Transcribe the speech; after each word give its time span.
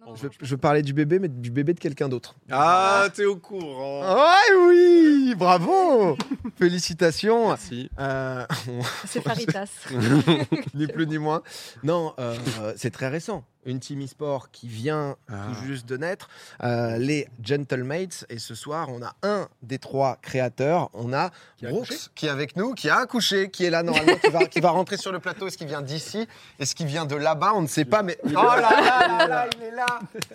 Non, 0.00 0.12
non, 0.12 0.30
Je, 0.40 0.54
parlais 0.54 0.82
du 0.82 0.92
bébé, 0.92 1.18
mais 1.18 1.28
du 1.28 1.50
bébé 1.50 1.72
de 1.72 1.80
quelqu'un 1.80 2.08
d'autre. 2.08 2.36
Ah, 2.50 3.08
t'es 3.14 3.24
au 3.24 3.36
courant. 3.36 4.14
Ouais, 4.14 4.56
oui, 4.66 5.34
bravo 5.36 6.16
Félicitations. 6.58 7.48
Merci. 7.48 7.90
Euh, 7.98 8.46
C'est 9.06 9.22
Faritas. 9.22 9.86
ni 10.74 10.86
plus 10.86 11.06
ni 11.06 11.18
moins. 11.18 11.42
Non, 11.82 12.14
euh, 12.18 12.36
c'est 12.76 12.90
très 12.90 13.08
récent. 13.08 13.44
Une 13.66 13.80
team 13.80 14.02
e-sport 14.02 14.50
qui 14.50 14.68
vient 14.68 15.16
Ah. 15.28 15.34
tout 15.48 15.66
juste 15.66 15.86
de 15.86 15.96
naître, 15.96 16.28
euh, 16.62 16.96
les 16.98 17.28
Gentlemates. 17.44 18.24
Et 18.30 18.38
ce 18.38 18.54
soir, 18.54 18.88
on 18.90 19.02
a 19.02 19.12
un 19.22 19.48
des 19.62 19.78
trois 19.78 20.16
créateurs. 20.22 20.88
On 20.94 21.12
a 21.12 21.30
Qui 21.56 21.66
a 21.66 21.70
Brooks 21.70 21.82
accouché 21.90 22.08
qui 22.14 22.26
est 22.26 22.30
avec 22.30 22.56
nous, 22.56 22.72
qui 22.74 22.88
a 22.88 22.98
accouché, 23.00 23.50
qui 23.50 23.64
est 23.64 23.70
là 23.70 23.82
normalement, 23.82 24.16
qui 24.16 24.30
va, 24.30 24.46
qui 24.46 24.60
va 24.60 24.70
rentrer 24.70 24.96
sur 24.96 25.12
le 25.12 25.18
plateau. 25.18 25.48
Est-ce 25.48 25.58
qu'il 25.58 25.66
vient 25.66 25.82
d'ici 25.82 26.26
Est-ce 26.58 26.74
qu'il 26.74 26.86
vient 26.86 27.04
de 27.04 27.16
là-bas 27.16 27.52
On 27.54 27.62
ne 27.62 27.66
sait 27.66 27.84
pas, 27.84 28.02
mais. 28.02 28.16
Oh 28.24 28.28
là 28.30 28.60
là 28.60 29.08
là 29.18 29.26
là, 29.26 29.46
il 29.56 29.62
est 29.64 29.70
là 29.72 29.86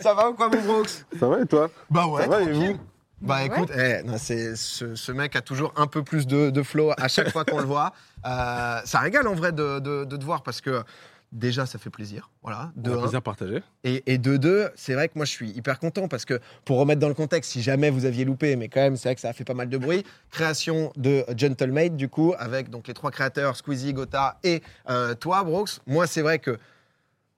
Ça 0.02 0.14
va 0.14 0.30
ou 0.30 0.34
quoi, 0.34 0.50
mon 0.50 0.62
Brooks? 0.62 1.06
Ça 1.20 1.28
va 1.28 1.40
et 1.42 1.46
toi? 1.46 1.70
Bah 1.90 2.06
ouais. 2.08 2.24
Ça 2.24 2.28
va 2.30 2.42
et 2.42 2.52
vous? 2.52 2.78
Bah 3.22 3.36
Ouais. 3.36 3.46
écoute, 3.46 3.70
eh, 3.78 4.02
non, 4.04 4.18
c'est 4.18 4.56
ce, 4.56 4.96
ce 4.96 5.12
mec 5.12 5.36
a 5.36 5.42
toujours 5.42 5.72
un 5.78 5.86
peu 5.86 6.04
plus 6.04 6.26
de, 6.26 6.50
de 6.50 6.64
flow 6.64 6.92
à 6.98 7.08
chaque 7.08 7.30
fois 7.30 7.46
qu'on 7.46 7.60
le 7.60 7.66
voit. 7.66 7.94
Euh, 8.26 8.80
ça 8.84 9.00
régale 9.00 9.28
en 9.28 9.36
vrai 9.36 9.52
de, 9.52 9.78
de- 9.80 10.06
de 10.06 10.18
te 10.18 10.24
voir 10.26 10.42
parce 10.42 10.60
que 10.60 10.84
déjà 11.32 11.66
ça 11.66 11.80
fait 11.80 11.90
plaisir, 11.90 12.30
voilà. 12.44 12.72
De 12.76 12.92
Un 12.92 13.02
plaisir 13.02 13.22
partagé. 13.22 13.62
Et, 13.84 14.04
et 14.06 14.18
de 14.18 14.38
deux, 14.38 14.70
c'est 14.76 14.94
vrai 14.94 15.08
que 15.08 15.14
moi 15.16 15.26
je 15.26 15.32
suis 15.32 15.52
hyper 15.52 15.80
content 15.80 16.08
parce 16.08 16.26
que 16.26 16.40
pour 16.66 16.78
remettre 16.78 17.00
dans 17.00 17.08
le 17.08 17.14
contexte, 17.14 17.52
si 17.52 17.62
jamais 17.62 17.90
vous 17.90 18.06
aviez 18.06 18.26
loupé, 18.26 18.56
mais 18.56 18.68
quand 18.68 18.82
même 18.82 18.98
c'est 18.98 19.10
vrai 19.10 19.16
que 19.16 19.22
ça 19.22 19.30
a 19.30 19.34
fait 19.34 19.46
pas 19.46 19.54
mal 19.54 19.70
de 19.70 19.78
bruit. 19.78 20.04
Création 20.30 20.92
de 20.98 21.24
Gentlemate 21.38 21.96
du 21.96 22.10
coup 22.10 22.34
avec 22.38 22.70
donc 22.70 22.88
les 22.88 22.94
trois 22.94 23.12
créateurs 23.12 23.56
Squeezie, 23.56 23.94
Gotha 23.94 24.40
et 24.44 24.62
euh, 24.90 25.16
toi 25.16 25.44
Brooks. 25.44 25.80
Moi 25.88 26.08
c'est 26.08 26.22
vrai 26.22 26.40
que 26.40 26.58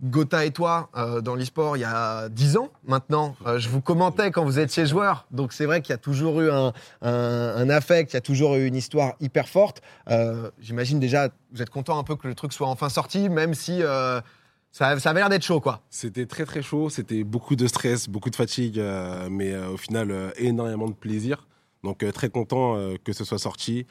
Gotha 0.03 0.43
et 0.43 0.51
toi, 0.51 0.89
euh, 0.97 1.21
dans 1.21 1.35
l'e-sport, 1.35 1.77
il 1.77 1.79
y 1.79 1.85
a 1.85 2.27
10 2.27 2.57
ans 2.57 2.69
maintenant, 2.85 3.35
euh, 3.47 3.57
je 3.57 3.69
vous 3.69 3.79
commentais 3.79 4.31
quand 4.31 4.43
vous 4.43 4.59
étiez 4.59 4.85
joueur. 4.85 5.25
Donc 5.31 5.53
c'est 5.53 5.65
vrai 5.65 5.81
qu'il 5.81 5.91
y 5.91 5.95
a 5.95 5.97
toujours 5.97 6.41
eu 6.41 6.49
un, 6.51 7.69
affect, 7.69 8.11
il 8.11 8.15
y 8.15 8.17
a 8.17 8.21
toujours 8.21 8.55
eu 8.55 8.65
une 8.65 8.75
histoire 8.75 9.13
hyper 9.21 9.47
forte. 9.47 9.81
Euh, 10.09 10.51
J'imagine 10.59 10.99
déjà, 10.99 11.29
vous 11.53 11.61
êtes 11.61 11.69
content 11.69 11.97
un 11.97 12.03
peu 12.03 12.17
que 12.17 12.27
le 12.27 12.35
truc 12.35 12.51
soit 12.51 12.67
enfin 12.67 12.89
sorti, 12.89 13.29
même 13.29 13.53
si 13.53 13.81
ça, 14.71 14.99
ça 14.99 15.09
avait 15.09 15.19
l'air 15.19 15.29
d'être 15.29 15.43
chaud, 15.43 15.61
quoi. 15.61 15.81
C'était 15.89 16.25
très 16.25 16.45
très 16.45 16.61
chaud, 16.61 16.89
c'était 16.89 17.23
beaucoup 17.23 17.55
de 17.55 17.67
stress, 17.67 18.09
beaucoup 18.09 18.29
de 18.29 18.35
fatigue, 18.35 18.81
mais 19.29 19.55
au 19.55 19.77
final 19.77 20.33
énormément 20.35 20.89
de 20.89 20.95
plaisir. 20.95 21.47
Donc 21.83 22.05
très 22.13 22.29
content 22.29 22.77
que 23.03 23.13
ce 23.13 23.23
soit 23.23 23.39
sorti. 23.39 23.85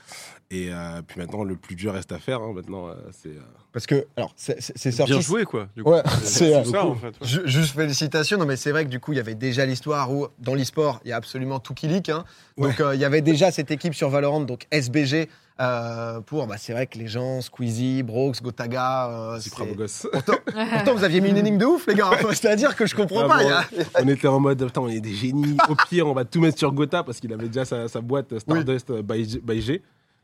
Et 0.55 0.69
euh, 0.71 1.01
puis 1.07 1.19
maintenant, 1.19 1.45
le 1.45 1.57
plus 1.57 1.75
dur 1.75 1.95
reste 1.95 2.13
à 2.13 2.19
faire. 2.19 2.43
hein. 2.43 2.53
Maintenant, 2.55 2.87
euh, 2.89 2.93
c'est 3.11 3.31
euh, 3.31 3.41
Parce 3.73 3.87
que, 3.87 4.07
alors, 4.19 4.35
c'est- 4.37 4.61
sorti. 4.61 5.11
Bien 5.13 5.21
joué, 5.23 5.45
quoi. 5.45 5.69
Du 5.75 5.83
coup. 5.83 5.91
Ouais, 5.93 6.03
c'est 6.23 6.55
euh, 6.55 6.63
ça, 6.65 6.85
en 6.85 6.95
fait. 6.95 7.07
ouais. 7.21 7.43
juste 7.47 7.75
félicitations. 7.75 8.37
Non, 8.37 8.45
mais 8.45 8.57
c'est 8.57 8.71
vrai 8.71 8.85
que 8.85 8.91
du 8.91 9.01
coup, 9.01 9.13
il 9.13 9.17
y 9.17 9.21
avait 9.21 9.35
déjà 9.35 9.65
l'histoire 9.65 10.13
où, 10.13 10.27
dans 10.39 10.55
l'e-sport, 10.55 11.01
il 11.07 11.09
y 11.09 11.13
a 11.13 11.17
absolument 11.17 11.59
tout 11.59 11.73
qui 11.73 11.89
leak. 11.89 12.11
hein. 12.11 12.25
Donc, 12.59 12.81
euh, 12.81 12.95
il 12.95 13.01
y 13.01 13.05
avait 13.07 13.23
déjà 13.23 13.51
cette 13.51 13.71
équipe 13.71 13.95
sur 13.95 14.11
Valorant, 14.11 14.41
donc 14.43 14.67
SBG, 14.71 15.31
euh, 15.61 16.21
pour, 16.21 16.47
bah, 16.47 16.57
c'est 16.59 16.75
vrai 16.75 16.87
que 16.87 16.99
les 16.99 17.07
gens, 17.09 17.41
Squeezie, 17.41 18.03
Brooks, 18.03 18.43
Gotaga. 18.43 19.09
euh, 19.09 19.39
c'est. 19.41 19.55
Pourtant, 19.55 20.35
pourtant, 20.45 20.95
vous 20.97 21.05
aviez 21.05 21.23
mis 21.23 21.31
une 21.31 21.39
énigme 21.39 21.57
de 21.57 21.65
ouf, 21.65 21.87
les 21.87 21.95
gars. 21.95 22.11
C'est-à-dire 22.33 22.77
que 22.77 22.85
je 22.85 22.95
comprends 22.95 23.23
Ah 23.25 23.29
pas. 23.29 23.39
bon, 23.39 23.45
il 23.73 23.79
y 23.79 23.81
a- 23.81 24.03
on 24.03 24.09
était 24.09 24.29
en 24.29 24.39
mode, 24.39 24.63
putain, 24.67 24.83
on 24.83 24.89
est 24.89 25.01
des 25.01 25.15
génies. 25.15 25.57
Au 25.71 25.75
pire, 25.89 26.07
on 26.09 26.13
va 26.13 26.27
tout 26.27 26.41
mettre 26.43 26.59
sur 26.59 26.71
Gotha 26.73 27.03
parce 27.05 27.21
qu'il 27.21 27.33
avait 27.33 27.49
déjà 27.49 27.65
sa, 27.65 27.89
sa 27.89 28.03
boîte 28.03 28.39
Stardust 28.39 28.93
by, 29.01 29.41
by 29.43 29.63
G. 29.63 29.83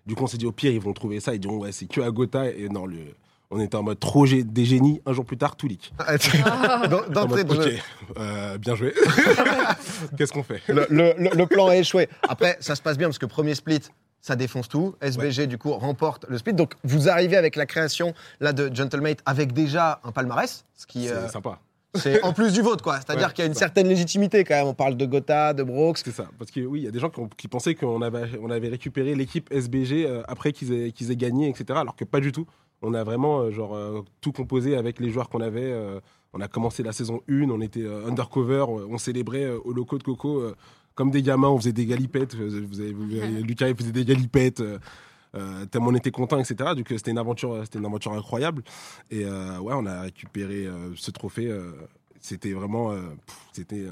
Du 0.08 0.14
coup, 0.14 0.24
on 0.24 0.26
s'est 0.26 0.38
dit, 0.38 0.46
au 0.46 0.52
pire, 0.52 0.72
ils 0.72 0.80
vont 0.80 0.94
trouver 0.94 1.20
ça. 1.20 1.34
Ils 1.34 1.38
diront, 1.38 1.58
ouais, 1.58 1.70
c'est 1.70 1.84
que 1.86 2.00
à 2.00 2.10
Gotha. 2.10 2.50
Et 2.50 2.68
non, 2.70 2.86
le, 2.86 2.96
on 3.50 3.60
était 3.60 3.76
en 3.76 3.82
mode 3.82 4.00
trop 4.00 4.26
des 4.26 4.64
génies. 4.64 5.02
Un 5.04 5.12
jour 5.12 5.24
plus 5.26 5.36
tard, 5.36 5.54
tout 5.54 5.68
leak. 5.68 5.92
Dans- 5.98 7.02
En 7.04 7.08
D'entrée 7.10 7.44
de 7.44 7.54
jeu. 7.54 7.76
ok, 7.76 8.18
euh, 8.18 8.56
bien 8.58 8.74
joué. 8.74 8.94
Qu'est-ce 10.16 10.32
qu'on 10.32 10.42
fait? 10.42 10.62
Le, 10.66 10.86
le- 10.88 11.46
plan 11.46 11.68
a 11.68 11.76
échoué. 11.76 12.08
Après, 12.28 12.56
ça 12.60 12.74
se 12.74 12.80
passe 12.82 12.96
bien 12.96 13.08
parce 13.08 13.18
que 13.18 13.26
premier 13.26 13.54
split, 13.54 13.80
ça 14.22 14.34
défonce 14.34 14.68
tout. 14.68 14.94
SBG, 15.02 15.46
du 15.46 15.58
coup, 15.58 15.72
remporte 15.72 16.24
le 16.28 16.38
split. 16.38 16.54
Donc, 16.54 16.72
vous 16.84 17.08
arrivez 17.08 17.36
avec 17.36 17.54
la 17.54 17.66
création 17.66 18.14
là, 18.40 18.52
de 18.52 18.74
Gentlemate 18.74 19.18
avec 19.26 19.52
déjà 19.52 20.00
un 20.04 20.12
palmarès, 20.12 20.64
ce 20.74 20.86
qui 20.86 21.04
C'est 21.06 21.12
euh, 21.12 21.28
sympa. 21.28 21.60
C'est 21.98 22.22
en 22.22 22.32
plus 22.32 22.52
du 22.52 22.62
vôtre, 22.62 22.82
quoi. 22.82 22.96
C'est-à-dire 22.96 23.28
Ouais, 23.28 23.32
qu'il 23.34 23.42
y 23.44 23.46
a 23.46 23.48
une 23.48 23.54
ça. 23.54 23.60
certaine 23.60 23.88
légitimité 23.88 24.44
quand 24.44 24.54
même. 24.54 24.66
On 24.66 24.74
parle 24.74 24.96
de 24.96 25.06
Gotha, 25.06 25.52
de 25.54 25.62
Brooks. 25.62 25.98
C'est 26.04 26.12
ça. 26.12 26.26
Parce 26.38 26.50
que 26.50 26.60
oui, 26.60 26.80
il 26.80 26.84
y 26.84 26.88
a 26.88 26.90
des 26.90 26.98
gens 26.98 27.10
qui, 27.10 27.20
ont- 27.20 27.28
qui 27.36 27.48
pensaient 27.48 27.74
qu'on 27.74 28.00
avait, 28.02 28.30
on 28.42 28.50
avait 28.50 28.68
récupéré 28.68 29.14
l'équipe 29.14 29.48
SBG 29.52 30.06
euh, 30.06 30.22
après 30.28 30.52
qu'ils 30.52 30.72
aient, 30.72 30.92
qu'ils 30.92 31.10
aient 31.10 31.16
gagné, 31.16 31.48
etc. 31.48 31.64
Alors 31.80 31.96
que 31.96 32.04
pas 32.04 32.20
du 32.20 32.32
tout. 32.32 32.46
On 32.82 32.94
a 32.94 33.02
vraiment 33.04 33.40
euh, 33.40 33.50
genre, 33.50 33.74
euh, 33.74 34.02
tout 34.20 34.32
composé 34.32 34.76
avec 34.76 35.00
les 35.00 35.10
joueurs 35.10 35.28
qu'on 35.28 35.40
avait. 35.40 35.74
on 36.32 36.40
a 36.40 36.48
commencé 36.48 36.82
la 36.82 36.92
saison 36.92 37.20
1, 37.28 37.50
on 37.50 37.60
était 37.60 37.84
undercover, 38.06 38.64
on, 38.68 38.98
célébrait 38.98 39.48
au 39.50 39.72
loco 39.72 39.98
de 39.98 40.02
Coco 40.02 40.42
comme 40.94 41.10
des 41.10 41.22
gamins, 41.22 41.48
on 41.48 41.58
faisait 41.58 41.72
des 41.72 41.86
galipettes. 41.86 42.34
Vous 42.34 42.54
avez, 42.54 42.92
vous 42.92 43.14
avez- 43.16 43.42
Lucas 43.42 43.68
il 43.68 43.74
faisait 43.76 43.92
des 43.92 44.04
galipettes. 44.04 44.62
Euh, 45.34 45.62
euh, 45.62 45.66
tellement 45.66 45.88
on 45.88 45.94
était 45.94 46.10
content, 46.10 46.38
etc. 46.38 46.70
Donc 46.76 46.90
euh, 46.90 46.96
c'était 46.96 47.10
une 47.10 47.18
aventure, 47.18 47.60
c'était 47.64 47.78
une 47.78 47.86
aventure 47.86 48.12
incroyable. 48.12 48.62
Et 49.10 49.24
euh, 49.24 49.58
ouais, 49.58 49.74
on 49.76 49.86
a 49.86 50.02
récupéré 50.02 50.66
euh, 50.66 50.90
ce 50.96 51.10
trophée. 51.10 51.46
euh, 51.48 51.72
c'était 52.20 52.52
vraiment, 52.52 52.90
euh, 52.92 53.00
c'était, 53.52 53.84
euh, 53.86 53.90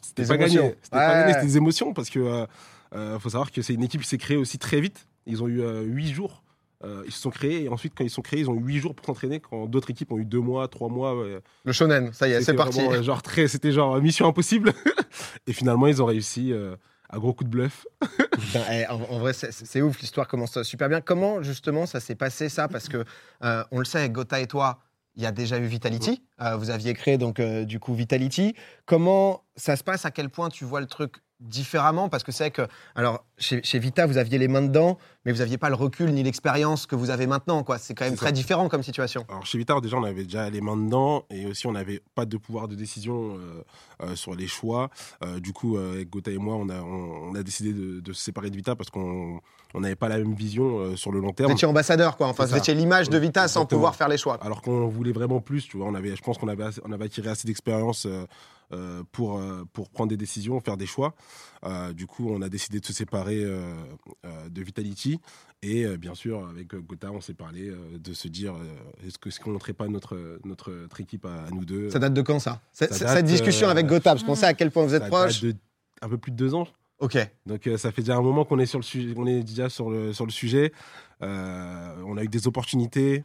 c'était 0.00 0.26
pas 0.26 0.36
gagné. 0.36 0.74
C'était 0.82 0.96
pas 0.96 1.08
Ouais. 1.08 1.14
gagné, 1.20 1.32
c'était 1.34 1.46
des 1.46 1.56
émotions 1.58 1.92
parce 1.94 2.10
que 2.10 2.18
euh, 2.18 2.46
euh, 2.94 3.18
faut 3.20 3.30
savoir 3.30 3.52
que 3.52 3.62
c'est 3.62 3.74
une 3.74 3.84
équipe 3.84 4.02
qui 4.02 4.08
s'est 4.08 4.18
créée 4.18 4.36
aussi 4.36 4.58
très 4.58 4.80
vite. 4.80 5.06
Ils 5.26 5.42
ont 5.42 5.48
eu 5.48 5.60
euh, 5.60 5.82
huit 5.82 6.12
jours. 6.12 6.42
Euh, 6.84 7.02
ils 7.06 7.12
se 7.12 7.20
sont 7.20 7.30
créés 7.30 7.62
et 7.64 7.68
ensuite 7.68 7.94
quand 7.96 8.04
ils 8.04 8.10
sont 8.10 8.20
créés, 8.20 8.40
ils 8.40 8.50
ont 8.50 8.54
eu 8.54 8.60
huit 8.62 8.78
jours 8.78 8.94
pour 8.94 9.06
s'entraîner. 9.06 9.40
Quand 9.40 9.66
d'autres 9.66 9.90
équipes 9.90 10.12
ont 10.12 10.18
eu 10.18 10.24
deux 10.24 10.40
mois, 10.40 10.68
trois 10.68 10.88
mois. 10.88 11.14
Le 11.64 11.72
shonen, 11.72 12.12
ça 12.12 12.28
y 12.28 12.32
est, 12.32 12.42
c'est 12.42 12.52
parti. 12.54 12.80
euh, 12.80 13.02
genre 13.02 13.22
très, 13.22 13.48
c'était 13.48 13.72
genre 13.72 14.00
mission 14.02 14.26
impossible. 14.28 14.72
et 15.46 15.52
finalement, 15.52 15.86
ils 15.86 16.02
ont 16.02 16.06
réussi 16.06 16.52
euh, 16.52 16.76
à 17.08 17.18
gros 17.18 17.32
coup 17.34 17.44
de 17.44 17.48
bluff. 17.48 17.86
Putain, 18.32 18.62
eh, 18.70 18.86
en, 18.88 19.18
vrai, 19.18 19.32
c'est- 19.32 19.82
ouf, 19.82 20.00
l'histoire 20.00 20.28
commence 20.28 20.62
super 20.62 20.88
bien. 20.88 21.00
Comment, 21.00 21.42
justement, 21.42 21.86
ça 21.86 22.00
s'est 22.00 22.14
passé, 22.14 22.48
ça? 22.48 22.68
Parce 22.68 22.88
que, 22.88 23.04
euh, 23.44 23.64
on 23.70 23.78
le 23.78 23.84
sait, 23.84 24.08
Gotha 24.10 24.40
et 24.40 24.46
toi, 24.46 24.80
il 25.14 25.22
y 25.22 25.26
a 25.26 25.32
déjà 25.32 25.58
eu 25.58 25.64
Vitality. 25.66 26.22
Euh, 26.40 26.56
vous 26.56 26.70
aviez 26.70 26.92
créé, 26.94 27.16
donc, 27.18 27.40
euh, 27.40 27.64
du 27.64 27.80
coup, 27.80 27.94
Vitality. 27.94 28.54
Comment 28.84 29.42
ça 29.56 29.76
se 29.76 29.82
passe? 29.82 30.04
À 30.04 30.10
quel 30.10 30.28
point 30.28 30.48
tu 30.50 30.64
vois 30.64 30.80
le 30.80 30.86
truc 30.86 31.16
différemment? 31.40 32.08
Parce 32.08 32.22
que 32.24 32.32
c'est 32.32 32.44
vrai 32.44 32.50
que, 32.50 32.62
alors, 32.94 33.24
chez, 33.38 33.62
chez 33.62 33.78
Vita, 33.78 34.06
vous 34.06 34.18
aviez 34.18 34.38
les 34.38 34.48
mains 34.48 34.62
dedans, 34.62 34.98
mais 35.24 35.32
vous 35.32 35.38
n'aviez 35.38 35.58
pas 35.58 35.68
le 35.68 35.74
recul 35.74 36.12
ni 36.12 36.22
l'expérience 36.22 36.86
que 36.86 36.94
vous 36.94 37.10
avez 37.10 37.26
maintenant, 37.26 37.62
quoi. 37.62 37.78
C'est 37.78 37.94
quand 37.94 38.04
même 38.04 38.16
très 38.16 38.26
ça. 38.26 38.32
différent 38.32 38.68
comme 38.68 38.82
situation. 38.82 39.24
Alors 39.28 39.44
chez 39.44 39.58
Vitar, 39.58 39.80
déjà, 39.80 39.96
on 39.96 40.04
avait 40.04 40.24
déjà 40.24 40.48
les 40.50 40.60
mains 40.60 40.76
dedans 40.76 41.24
et 41.30 41.46
aussi 41.46 41.66
on 41.66 41.72
n'avait 41.72 42.00
pas 42.14 42.24
de 42.26 42.36
pouvoir 42.36 42.68
de 42.68 42.74
décision 42.74 43.36
euh, 44.02 44.14
sur 44.14 44.34
les 44.34 44.46
choix. 44.46 44.88
Du 45.38 45.52
coup, 45.52 45.76
avec 45.78 46.08
Gotha 46.10 46.30
et 46.30 46.38
moi, 46.38 46.54
on 46.56 46.68
a, 46.68 46.80
on, 46.80 47.30
on 47.30 47.34
a 47.34 47.42
décidé 47.42 47.72
de, 47.72 48.00
de 48.00 48.12
se 48.12 48.22
séparer 48.22 48.48
de 48.50 48.56
Vita 48.56 48.76
parce 48.76 48.88
qu'on 48.90 49.40
on 49.74 49.80
n'avait 49.80 49.96
pas 49.96 50.08
la 50.08 50.16
même 50.18 50.32
vision 50.34 50.96
sur 50.96 51.12
le 51.12 51.18
long 51.20 51.26
Vous 51.28 51.32
terme. 51.34 51.50
étiez 51.52 51.66
ambassadeur, 51.68 52.16
quoi. 52.16 52.28
Enfin, 52.28 52.46
vous 52.46 52.56
étiez 52.56 52.72
l'image 52.72 53.10
de 53.10 53.18
Vita 53.18 53.46
sans 53.48 53.66
pouvoir 53.66 53.94
faire 53.96 54.08
les 54.08 54.16
choix. 54.16 54.38
Alors 54.42 54.62
qu'on 54.62 54.86
voulait 54.86 55.12
vraiment 55.12 55.40
plus, 55.40 55.66
tu 55.68 55.76
vois. 55.76 55.86
On 55.86 55.94
avait, 55.94 56.16
je 56.16 56.22
pense 56.26 56.36
qu'on 56.38 56.48
avait, 56.48 56.64
on 56.84 56.92
avait 56.92 57.06
acquis 57.06 57.26
assez 57.26 57.46
d'expérience 57.48 58.04
euh, 58.06 58.24
euh, 58.72 59.02
pour, 59.12 59.38
euh, 59.38 59.64
pour 59.72 59.88
prendre 59.90 60.10
des 60.10 60.16
décisions, 60.16 60.60
faire 60.60 60.76
des 60.76 60.86
choix. 60.86 61.14
Euh, 61.64 61.92
du 61.92 62.06
coup, 62.06 62.28
on 62.30 62.42
a 62.42 62.48
décidé 62.48 62.80
de 62.80 62.84
se 62.84 62.92
séparer 62.92 63.42
euh, 63.44 63.72
euh, 64.24 64.48
de 64.50 64.62
Vitality. 64.62 65.20
Et 65.62 65.84
euh, 65.86 65.96
bien 65.96 66.14
sûr, 66.14 66.46
avec 66.48 66.68
Gotha, 66.74 67.10
on 67.12 67.20
s'est 67.20 67.32
parlé 67.34 67.68
euh, 67.68 67.76
de 67.98 68.12
se 68.12 68.28
dire 68.28 68.54
euh, 68.54 69.06
est-ce 69.06 69.18
que 69.18 69.28
est-ce 69.30 69.40
qu'on 69.40 69.52
montrait 69.52 69.72
pas 69.72 69.86
notre, 69.88 70.38
notre, 70.44 70.70
notre 70.72 71.00
équipe 71.00 71.24
à, 71.24 71.44
à 71.44 71.50
nous 71.50 71.64
deux 71.64 71.88
Ça 71.90 71.98
date 71.98 72.12
de 72.12 72.22
quand, 72.22 72.38
ça, 72.40 72.60
Cette- 72.72 73.24
discussion 73.24 73.68
euh, 73.68 73.70
avec 73.70 73.86
Gotha, 73.86 74.10
parce 74.12 74.22
qu'on 74.24 74.34
sait 74.34 74.46
à 74.46 74.54
quel 74.54 74.70
point 74.70 74.84
vous 74.84 74.94
êtes 74.94 75.06
proches. 75.06 75.40
de 75.42 75.54
un 76.02 76.08
peu 76.10 76.18
plus 76.18 76.30
de 76.32 76.36
deux 76.36 76.52
ans. 76.54 76.66
Ok. 76.98 77.16
Donc 77.46 77.66
euh, 77.66 77.76
ça 77.78 77.92
fait 77.92 78.02
déjà 78.02 78.16
un 78.16 78.22
moment 78.22 78.44
qu'on 78.44 78.58
est 78.58 78.66
sur 78.66 78.78
le 78.78 78.84
sujet, 78.84 79.14
on 79.16 79.26
est 79.26 79.42
déjà 79.42 79.68
sur 79.70 79.90
le 79.90 80.12
sur 80.12 80.26
le 80.26 80.32
sujet. 80.32 80.72
Euh, 81.22 81.94
on 82.06 82.16
a 82.16 82.24
eu 82.24 82.28
des 82.28 82.46
opportunités 82.46 83.22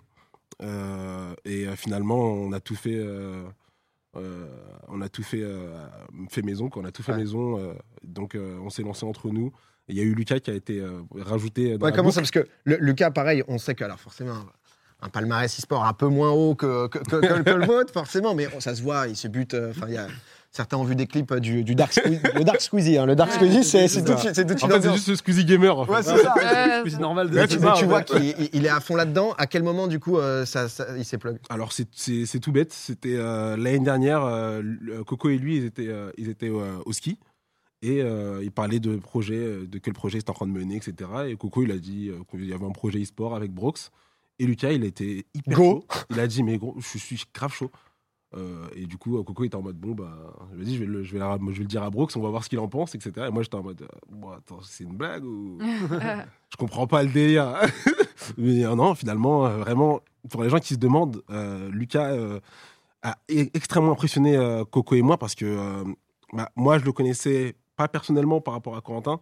et 0.59 1.67
euh, 1.67 1.75
finalement 1.75 2.17
on 2.19 2.51
a 2.51 2.59
tout 2.59 2.75
fait. 2.75 2.95
euh, 2.95 3.43
euh, 4.17 4.45
on 4.89 4.99
a 5.01 5.07
tout 5.07 5.23
fait, 5.23 5.41
euh, 5.41 5.85
fait 6.29 6.41
maison, 6.41 6.69
quoi. 6.69 6.81
on 6.81 6.85
a 6.85 6.91
tout 6.91 7.01
fait 7.03 7.13
Ouais. 7.13 7.19
maison. 7.19 7.57
euh, 7.57 7.73
donc 8.03 8.35
euh, 8.35 8.57
on 8.61 8.69
s'est 8.69 8.83
lancé 8.83 9.05
entre 9.05 9.29
nous. 9.29 9.53
Il 9.87 9.95
y 9.97 10.01
a 10.01 10.03
eu 10.03 10.13
Lucas 10.13 10.39
qui 10.39 10.51
a 10.51 10.53
été 10.53 10.79
euh, 10.79 11.01
rajouté. 11.15 11.77
Dans 11.77 11.85
Ouais, 11.85 11.91
la 11.91 11.95
comment 11.97 12.09
boucle. 12.09 12.15
ça 12.15 12.21
Parce 12.21 12.31
que 12.31 12.45
le, 12.65 12.75
Lucas, 12.77 13.11
pareil, 13.11 13.43
on 13.47 13.57
sait 13.57 13.73
que, 13.73 13.83
alors 13.85 13.99
forcément, 13.99 14.35
un 15.01 15.09
palmarès 15.09 15.57
e-sport 15.57 15.85
un 15.85 15.93
peu 15.93 16.07
moins 16.07 16.29
haut 16.31 16.55
que, 16.55 16.87
que, 16.87 16.99
que- 16.99 17.15
que- 17.21 17.41
que 17.43 17.49
le 17.51 17.65
vôtre, 17.65 17.91
forcément, 17.93 18.35
mais 18.35 18.47
ça 18.59 18.75
se 18.75 18.81
voit, 18.81 19.07
il 19.07 19.15
se 19.15 19.27
bute. 19.29 19.53
euh, 19.53 19.71
Enfin. 19.71 19.87
Certains 20.53 20.75
ont 20.75 20.83
vu 20.83 20.95
des 20.95 21.07
clips 21.07 21.33
du, 21.35 21.63
du 21.63 21.75
Dark 21.75 21.93
Squeezie. 21.93 22.19
Le 22.35 22.43
Dark 22.43 22.59
Squeezie, 22.59 22.97
hein. 22.97 23.05
le 23.05 23.15
Dark 23.15 23.31
Squeezie, 23.31 23.63
c'est 23.63 23.87
tout, 24.03 24.13
de 24.13 24.17
suite- 24.19 24.35
c'est 24.35 24.45
tout 24.45 24.67
fait, 24.67 24.81
c'est 24.81 24.91
juste 24.93 25.05
ce 25.05 25.15
Squeezie 25.15 25.45
Gamer. 25.45 25.77
en 25.79 25.85
fait. 25.85 25.91
Ouais, 25.93 26.03
c'est 26.03 26.17
ça. 26.17 26.35
Ouais, 26.35 26.89
C'est 26.89 26.99
normal 26.99 27.29
de 27.29 27.35
Mais 27.35 27.41
Ouais, 27.41 27.47
tu, 27.47 27.59
mais 27.59 27.71
tu 27.77 27.85
vois 27.85 28.01
qu'il 28.03 28.21
il- 28.37 28.49
il 28.51 28.65
est 28.65 28.69
à 28.69 28.81
fond 28.81 28.95
là-dedans. 28.97 29.33
À 29.37 29.47
quel 29.47 29.63
moment, 29.63 29.87
du 29.87 29.99
coup, 30.01 30.17
euh, 30.17 30.45
ça, 30.45 30.67
ça- 30.67 30.97
il 30.97 31.05
s'est 31.05 31.17
plug? 31.17 31.37
Alors 31.49 31.71
c'est- 31.71 32.39
tout 32.41 32.51
bête. 32.51 32.73
C'était 32.73 33.15
euh, 33.15 33.55
l'année 33.55 33.79
dernière, 33.79 34.25
euh, 34.25 34.61
le- 34.61 35.05
Coco 35.05 35.29
et 35.29 35.37
lui, 35.37 35.55
ils 35.57 35.65
étaient, 35.65 35.87
euh, 35.87 36.11
ils 36.17 36.27
étaient 36.29 36.49
euh, 36.49 36.77
au 36.85 36.91
ski. 36.91 37.17
Et 37.81 38.01
euh, 38.01 38.41
ils 38.43 38.51
parlaient 38.51 38.79
de 38.81 38.97
projet, 38.97 39.35
euh, 39.37 39.65
de 39.65 39.77
quel 39.79 39.93
projet 39.93 40.19
c'était 40.19 40.31
en 40.31 40.33
train 40.33 40.47
de 40.47 40.51
mener, 40.51 40.75
etc. 40.75 41.09
Et 41.29 41.35
Coco, 41.37 41.63
il 41.63 41.71
a 41.71 41.77
dit 41.77 42.09
euh, 42.09 42.19
qu'il 42.29 42.45
y 42.47 42.53
avait 42.53 42.65
un 42.65 42.71
projet 42.71 43.01
e-sport 43.01 43.35
avec 43.35 43.51
Brooks. 43.53 43.79
Et 44.37 44.45
Lucas, 44.45 44.71
il 44.71 44.83
était 44.83 45.25
hyper 45.33 45.57
Go. 45.57 45.63
chaud. 45.63 45.85
Il 46.09 46.19
a 46.19 46.27
dit, 46.27 46.43
mais 46.43 46.57
gros, 46.57 46.75
je 46.79 46.97
suis 46.97 47.23
grave 47.33 47.53
chaud. 47.53 47.71
Euh, 48.37 48.65
et 48.75 48.85
du 48.85 48.97
coup, 48.97 49.21
Coco 49.23 49.43
était 49.43 49.55
en 49.55 49.61
mode 49.61 49.75
bon, 49.77 49.91
bah, 49.91 50.33
dis, 50.57 50.75
je 50.77 50.81
vais, 50.81 50.85
le, 50.85 51.03
je, 51.03 51.11
vais 51.13 51.19
la- 51.19 51.37
je 51.49 51.51
vais 51.53 51.59
le 51.59 51.65
dire 51.65 51.83
à 51.83 51.89
Brooks, 51.89 52.11
on 52.15 52.21
va 52.21 52.29
voir 52.29 52.43
ce 52.43 52.49
qu'il 52.49 52.59
en 52.59 52.69
pense, 52.69 52.95
etc. 52.95 53.27
Et 53.27 53.29
moi, 53.31 53.43
j'étais 53.43 53.55
en 53.55 53.63
mode, 53.63 53.81
euh, 53.81 53.87
bon, 54.09 54.29
attends, 54.31 54.59
c'est 54.63 54.85
une 54.85 54.95
blague 54.95 55.25
ou? 55.25 55.57
je 56.49 56.55
comprends 56.57 56.87
pas 56.87 57.03
le 57.03 57.09
délire. 57.09 57.55
Mais 58.37 58.63
euh, 58.65 58.75
non, 58.75 58.95
finalement, 58.95 59.45
euh, 59.47 59.57
vraiment, 59.57 59.99
pour 60.29 60.43
les 60.43 60.49
gens 60.49 60.59
qui 60.59 60.75
se 60.75 60.79
demandent, 60.79 61.21
euh, 61.29 61.69
Lucas 61.71 62.11
euh, 62.11 62.39
a 63.03 63.17
e- 63.29 63.49
extrêmement 63.53 63.91
impressionné 63.91 64.37
euh, 64.37 64.63
Coco 64.63 64.95
et 64.95 65.01
moi 65.01 65.17
parce 65.17 65.35
que 65.35 65.45
euh, 65.45 65.83
bah, 66.31 66.49
moi, 66.55 66.77
je 66.79 66.85
le 66.85 66.91
connaissais 66.93 67.55
pas 67.75 67.87
personnellement 67.89 68.39
par 68.39 68.53
rapport 68.53 68.77
à 68.77 68.81
Corentin 68.81 69.19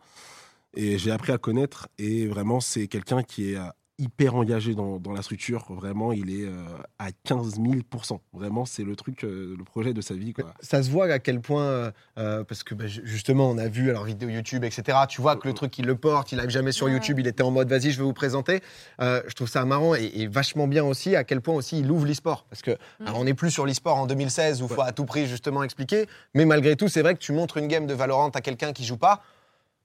et 0.75 0.97
j'ai 0.99 1.09
appris 1.11 1.31
à 1.31 1.37
connaître. 1.39 1.87
Et 1.97 2.27
vraiment, 2.27 2.59
c'est 2.59 2.87
quelqu'un 2.87 3.23
qui 3.23 3.53
est 3.53 3.55
euh, 3.57 3.63
hyper 3.99 4.35
engagé 4.35 4.73
dans, 4.73 4.97
dans 4.97 5.11
la 5.11 5.21
structure. 5.21 5.65
Vraiment, 5.69 6.11
il 6.13 6.29
est 6.31 6.45
euh, 6.47 6.53
à 6.97 7.11
15 7.25 7.59
000% 7.59 8.19
Vraiment, 8.33 8.65
c'est 8.65 8.83
le 8.83 8.95
truc, 8.95 9.23
euh, 9.23 9.55
le 9.57 9.63
projet 9.63 9.93
de 9.93 10.01
sa 10.01 10.13
vie. 10.15 10.33
Quoi. 10.33 10.53
Ça 10.61 10.81
se 10.81 10.89
voit 10.89 11.05
à 11.11 11.19
quel 11.19 11.41
point, 11.41 11.91
euh, 12.17 12.43
parce 12.45 12.63
que 12.63 12.73
bah, 12.73 12.87
ju- 12.87 13.01
justement, 13.03 13.49
on 13.49 13.57
a 13.57 13.67
vu 13.67 13.89
alors 13.89 14.05
vidéo 14.05 14.29
YouTube, 14.29 14.63
etc. 14.63 14.97
Tu 15.07 15.21
vois 15.21 15.35
que 15.35 15.47
le 15.47 15.53
truc, 15.53 15.77
il 15.77 15.85
le 15.85 15.95
porte, 15.95 16.31
il 16.31 16.35
n'arrive 16.37 16.49
jamais 16.51 16.71
sur 16.71 16.85
Ouais. 16.87 16.93
YouTube, 16.93 17.19
il 17.19 17.27
était 17.27 17.43
en 17.43 17.51
mode 17.51 17.69
vas-y, 17.69 17.91
je 17.91 17.97
vais 17.97 18.03
vous 18.05 18.13
présenter. 18.13 18.61
Euh, 19.01 19.21
je 19.27 19.33
trouve 19.33 19.49
ça 19.49 19.63
marrant 19.65 19.93
et, 19.95 20.09
et 20.15 20.27
vachement 20.27 20.67
bien 20.67 20.83
aussi 20.85 21.15
à 21.15 21.23
quel 21.23 21.41
point 21.41 21.53
aussi 21.55 21.79
il 21.79 21.91
ouvre 21.91 22.05
l'e-sport. 22.05 22.45
Parce 22.49 22.61
que 22.61 22.77
alors, 23.05 23.19
on 23.19 23.25
n'est 23.25 23.33
plus 23.33 23.51
sur 23.51 23.65
l'e-sport 23.65 23.97
en 23.97 24.07
2016 24.07 24.61
où 24.61 24.67
il 24.69 24.73
faut 24.73 24.81
à 24.81 24.91
tout 24.93 25.05
prix 25.05 25.27
justement 25.27 25.61
expliquer. 25.63 26.07
Mais 26.33 26.45
malgré 26.45 26.75
tout, 26.75 26.87
c'est 26.87 27.01
vrai 27.01 27.13
que 27.15 27.19
tu 27.19 27.33
montres 27.33 27.57
une 27.57 27.67
game 27.67 27.85
de 27.85 27.93
Valorant 27.93 28.29
à 28.29 28.41
quelqu'un 28.41 28.71
qui 28.73 28.85
joue 28.85 28.97
pas. 28.97 29.21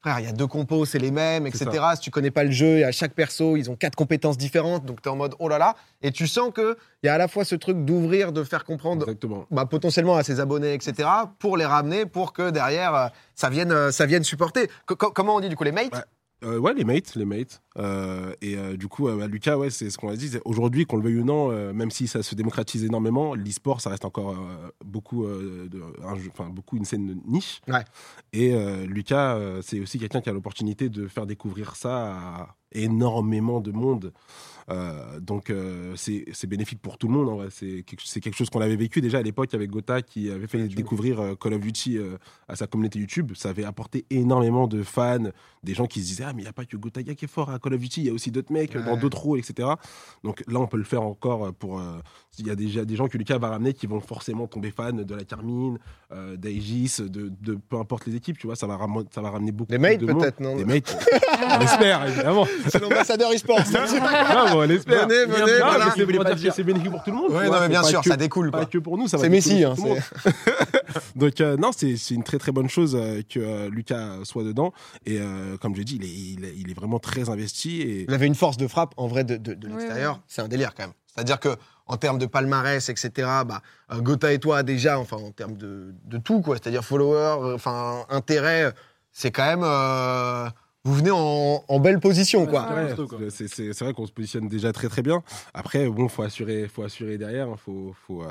Frère, 0.05 0.21
il 0.21 0.27
y 0.27 0.29
a 0.29 0.33
deux 0.33 0.47
compos, 0.47 0.85
c'est 0.85 0.99
les 0.99 1.11
mêmes, 1.11 1.47
etc. 1.47 1.65
Si 1.95 2.01
tu 2.03 2.11
connais 2.11 2.31
pas 2.31 2.45
le 2.45 2.51
jeu, 2.51 2.77
et 2.81 2.85
à 2.85 2.93
chaque 2.93 3.15
perso, 3.15 3.57
ils 3.57 3.71
ont 3.71 3.75
quatre 3.75 3.95
compétences 3.97 4.37
différentes, 4.37 4.85
donc 4.85 5.01
tu 5.01 5.09
es 5.09 5.11
en 5.11 5.17
mode 5.17 5.35
oh 5.39 5.49
là 5.49 5.57
là. 5.57 5.77
Et 6.03 6.13
tu 6.13 6.27
sens 6.27 6.53
qu'il 6.55 6.77
y 7.05 7.09
a 7.09 7.15
à 7.15 7.17
la 7.17 7.27
fois 7.27 7.47
ce 7.47 7.55
truc 7.55 7.87
d'ouvrir, 7.87 8.31
de 8.31 8.45
faire 8.45 8.67
comprendre 8.67 9.07
bah, 9.51 9.65
potentiellement 9.65 10.17
à 10.17 10.23
ses 10.23 10.41
abonnés, 10.41 10.75
etc., 10.75 11.09
pour 11.39 11.57
les 11.57 11.65
ramener, 11.65 12.05
pour 12.05 12.35
que 12.35 12.51
derrière, 12.51 12.95
euh, 12.95 13.07
ça, 13.35 13.49
vienne, 13.49 13.73
euh, 13.73 13.91
ça 13.93 14.05
vienne 14.05 14.25
supporter. 14.25 14.69
Co- 14.85 14.95
co- 14.95 15.11
comment 15.11 15.37
on 15.37 15.41
dit 15.41 15.49
du 15.49 15.57
coup 15.57 15.65
les 15.65 15.73
mates? 15.73 15.95
Ouais. 15.95 16.01
Euh, 16.45 16.59
ouais, 16.59 16.75
les 16.75 16.85
mates, 16.85 17.15
les 17.17 17.25
mates. 17.25 17.63
Euh, 17.79 18.35
et 18.43 18.57
euh, 18.57 18.77
du 18.77 18.87
coup, 18.89 19.09
bah, 19.09 19.27
Lucas, 19.27 19.57
ouais, 19.57 19.71
c'est 19.71 19.89
ce 19.91 19.97
qu'on 19.99 20.09
a 20.11 20.17
dit. 20.17 20.31
Aujourd'hui, 20.45 20.85
qu'on 20.87 20.97
le 20.99 21.03
veuille 21.03 21.19
ou 21.21 21.25
non, 21.25 21.49
même 21.73 21.91
si 21.91 22.07
ça 22.07 22.23
se 22.23 22.35
démocratise 22.35 22.85
énormément, 22.85 23.35
l'e-sport, 23.35 23.81
ça 23.81 23.91
reste 23.91 24.05
encore 24.05 24.37
beaucoup, 24.85 25.27
de, 25.27 25.83
un 26.05 26.15
jeu- 26.17 26.31
enfin, 26.33 26.51
beaucoup 26.51 26.77
une 26.77 26.85
scène 26.85 27.07
de 27.07 27.17
niche. 27.27 27.61
Ouais. 27.69 27.85
Et 28.33 28.55
Lucas, 28.87 29.39
c'est 29.63 29.81
aussi 29.81 29.99
quelqu'un 29.99 30.21
qui 30.21 30.29
a 30.29 30.33
l'opportunité 30.33 30.89
de 30.89 31.09
faire 31.09 31.27
découvrir 31.27 31.77
ça 31.77 32.17
à 32.17 32.57
énormément 32.75 33.61
de 33.61 33.73
monde. 33.73 34.13
Euh, 34.71 35.21
donc, 35.21 35.51
euh, 35.51 35.95
c'est 35.97 36.47
bénéfique 36.47 36.81
pour 36.81 36.99
tout 36.99 37.09
le 37.09 37.15
monde. 37.15 37.49
C'est 37.51 37.83
quelque, 37.83 38.35
chose 38.37 38.51
qu'on 38.51 38.61
avait 38.61 38.77
vécu 38.77 39.01
déjà 39.01 39.19
à 39.19 39.23
l'époque 39.23 39.53
avec 39.55 39.71
Gotha 39.71 40.03
qui 40.03 40.31
avait 40.31 40.47
fait 40.47 40.67
découvrir 40.69 41.21
euh, 41.21 41.35
Call 41.35 41.55
of 41.55 41.61
Duty 41.61 41.99
euh, 41.99 42.17
à 42.49 42.57
sa 42.57 42.67
communauté 42.67 42.99
YouTube. 42.99 43.33
Ça 43.35 43.51
avait 43.51 43.65
apporté 43.65 44.05
énormément 44.11 44.67
de 44.67 44.83
fans, 44.83 45.31
des 45.63 45.75
gens 45.75 45.87
qui 45.87 46.01
se 46.01 46.07
disaient 46.07 46.25
Ah, 46.25 46.33
mais 46.35 46.43
il 46.43 46.45
n'y 46.45 46.51
a 46.51 46.53
pas 46.53 46.65
que 46.65 46.77
Gotaga 46.77 47.15
qui 47.15 47.27
est 47.27 47.29
fort 47.29 47.51
à 47.51 47.59
Call 47.59 47.75
of 47.75 47.81
Duty, 47.81 48.03
il 48.03 48.07
y 48.07 48.11
a 48.11 48.13
aussi 48.13 48.31
d'autres 48.31 48.53
mecs 48.53 48.77
dans 48.77 48.97
d'autres 48.97 49.21
rôles, 49.21 49.39
etc. 49.39 49.69
Donc 50.23 50.43
là, 50.49 50.61
on 50.61 50.67
peut 50.67 50.77
le 50.77 50.85
faire 50.85 51.03
encore 51.03 51.53
pour. 51.55 51.83
Il 52.39 52.47
y 52.47 52.51
a 52.51 52.57
déjà 52.57 52.85
des 52.85 52.97
gens 52.97 53.07
que 53.07 53.17
Lucas 53.17 53.39
va 53.39 53.51
ramener 53.51 53.73
qui 53.73 53.87
vont 53.87 54.01
forcément 54.01 54.47
tomber 54.47 54.71
fans 54.71 54.93
de 54.93 55.15
la 55.15 55.25
Carmine, 55.25 55.79
d'Aegis, 56.37 56.97
de, 56.99 57.31
de 57.41 57.55
peu 57.55 57.77
importe 57.77 58.07
les 58.07 58.17
équipes, 58.17 58.39
tu 58.39 58.47
vois, 58.47 58.57
ça 58.57 58.67
va, 58.67 58.79
ça 59.11 59.21
va 59.21 59.31
ramener 59.31 59.53
beaucoup 59.53 59.71
Les 59.71 59.79
mates 59.79 60.01
de 60.01 60.07
peut-être, 60.07 60.41
non? 60.41 60.57
Les 60.57 60.65
mates, 60.65 60.97
on 61.55 61.59
l'espère, 61.59 62.07
évidemment. 62.07 62.47
C'est 62.69 62.81
l'ambassadeur 62.81 63.31
e-sport. 63.33 63.59
Non, 63.73 64.51
bon, 64.53 64.59
on 64.59 64.63
l'espère. 64.63 65.09
Venez, 65.09 65.27
Non, 65.27 65.33
venez, 65.35 65.45
mais 65.53 65.59
voilà. 65.59 65.85
c'est 65.95 66.57
que 66.57 66.63
bénéfique 66.63 66.91
pour 66.91 67.03
tout 67.05 67.11
le 67.11 67.17
monde. 67.17 67.29
tu 67.31 67.37
Oui, 67.37 67.47
vois, 67.47 67.47
non, 67.47 67.53
mais 67.53 67.59
c'est 67.63 67.69
bien 67.69 67.83
pas 67.83 67.89
sûr, 67.89 68.01
que- 68.03 68.09
ça 68.11 68.17
découle. 68.17 68.51
Pas 68.51 68.59
quoi. 68.59 68.67
que 68.67 68.79
pour 68.79 68.99
nous, 68.99 69.09
ça 69.09 69.17
va 69.17 69.23
C'est 69.25 69.29
Messi. 69.29 69.63
pour 69.63 69.73
hein, 69.73 69.75
tout 69.77 69.83
le 69.85 69.89
monde. 69.91 69.99
c'est- 70.23 70.33
Donc 71.17 71.41
euh, 71.41 71.57
non, 71.57 71.71
c'est 71.77 71.97
c'est 71.97 72.15
une 72.15 72.25
très 72.25 72.39
très 72.39 72.53
bonne 72.53 72.69
chose 72.69 72.97
euh, 72.99 73.23
que 73.29 73.39
euh, 73.41 73.69
Lucas 73.71 74.19
soit 74.25 74.45
dedans. 74.45 74.73
Et 75.07 75.19
euh, 75.21 75.57
comme 75.59 75.75
je 75.77 75.83
dis, 75.83 75.97
il 75.97 76.05
est, 76.05 76.09
il, 76.09 76.45
est, 76.45 76.55
il 76.57 76.71
est 76.71 76.75
vraiment 76.75 76.99
très 76.99 77.29
investi. 77.29 77.83
Et 77.83 78.05
Vous 78.09 78.15
avez 78.15 78.27
une 78.27 78.35
force 78.35 78.57
de 78.57 78.67
frappe, 78.67 78.95
en 78.97 79.07
vrai, 79.07 79.25
de, 79.25 79.37
de- 79.37 79.55
de 79.55 79.67
Oui, 79.67 79.73
l'extérieur. 79.75 80.21
C'est 80.29 80.43
un 80.43 80.49
délire, 80.49 80.75
quand 80.75 80.85
même. 80.85 80.93
C'est-à-dire 81.15 81.39
que 81.41 81.51
en 81.87 81.97
termes 81.97 82.19
de 82.19 82.27
palmarès, 82.27 82.89
etc., 82.89 83.11
bah, 83.47 83.61
euh, 83.93 84.01
Gotha 84.01 84.33
et 84.33 84.39
toi, 84.39 84.63
déjà, 84.63 84.99
enfin, 84.99 85.17
en 85.19 85.31
termes 85.33 85.57
de, 85.57 85.95
de 86.07 86.19
tout, 86.19 86.41
quoi. 86.41 86.57
C'est-à-dire 86.57 86.83
followers, 86.85 87.43
euh, 87.45 87.55
enfin, 87.55 88.05
intérêt, 88.09 88.73
c'est 89.13 89.31
quand 89.31 89.45
même... 89.45 89.63
euh, 89.63 90.49
vous 90.85 90.95
venez 90.95 91.11
en, 91.11 91.65
en 91.67 91.81
belle 91.81 91.99
position, 92.01 92.47
quoi. 92.47 92.63
Ouais, 92.73 92.95
c'est- 93.31 93.85
vrai 93.85 93.93
qu'on 93.95 94.07
se 94.07 94.13
positionne 94.13 94.49
déjà 94.49 94.73
très 94.73 94.89
très 94.89 95.03
bien. 95.03 95.23
Après, 95.55 95.89
bon, 95.89 96.09
faut 96.09 96.23
assurer, 96.23 96.69
faut 96.69 96.83
assurer 96.83 97.19
derrière. 97.19 97.49
Il 97.51 97.57
faut, 97.59 97.95
faut, 98.07 98.23
euh, 98.23 98.29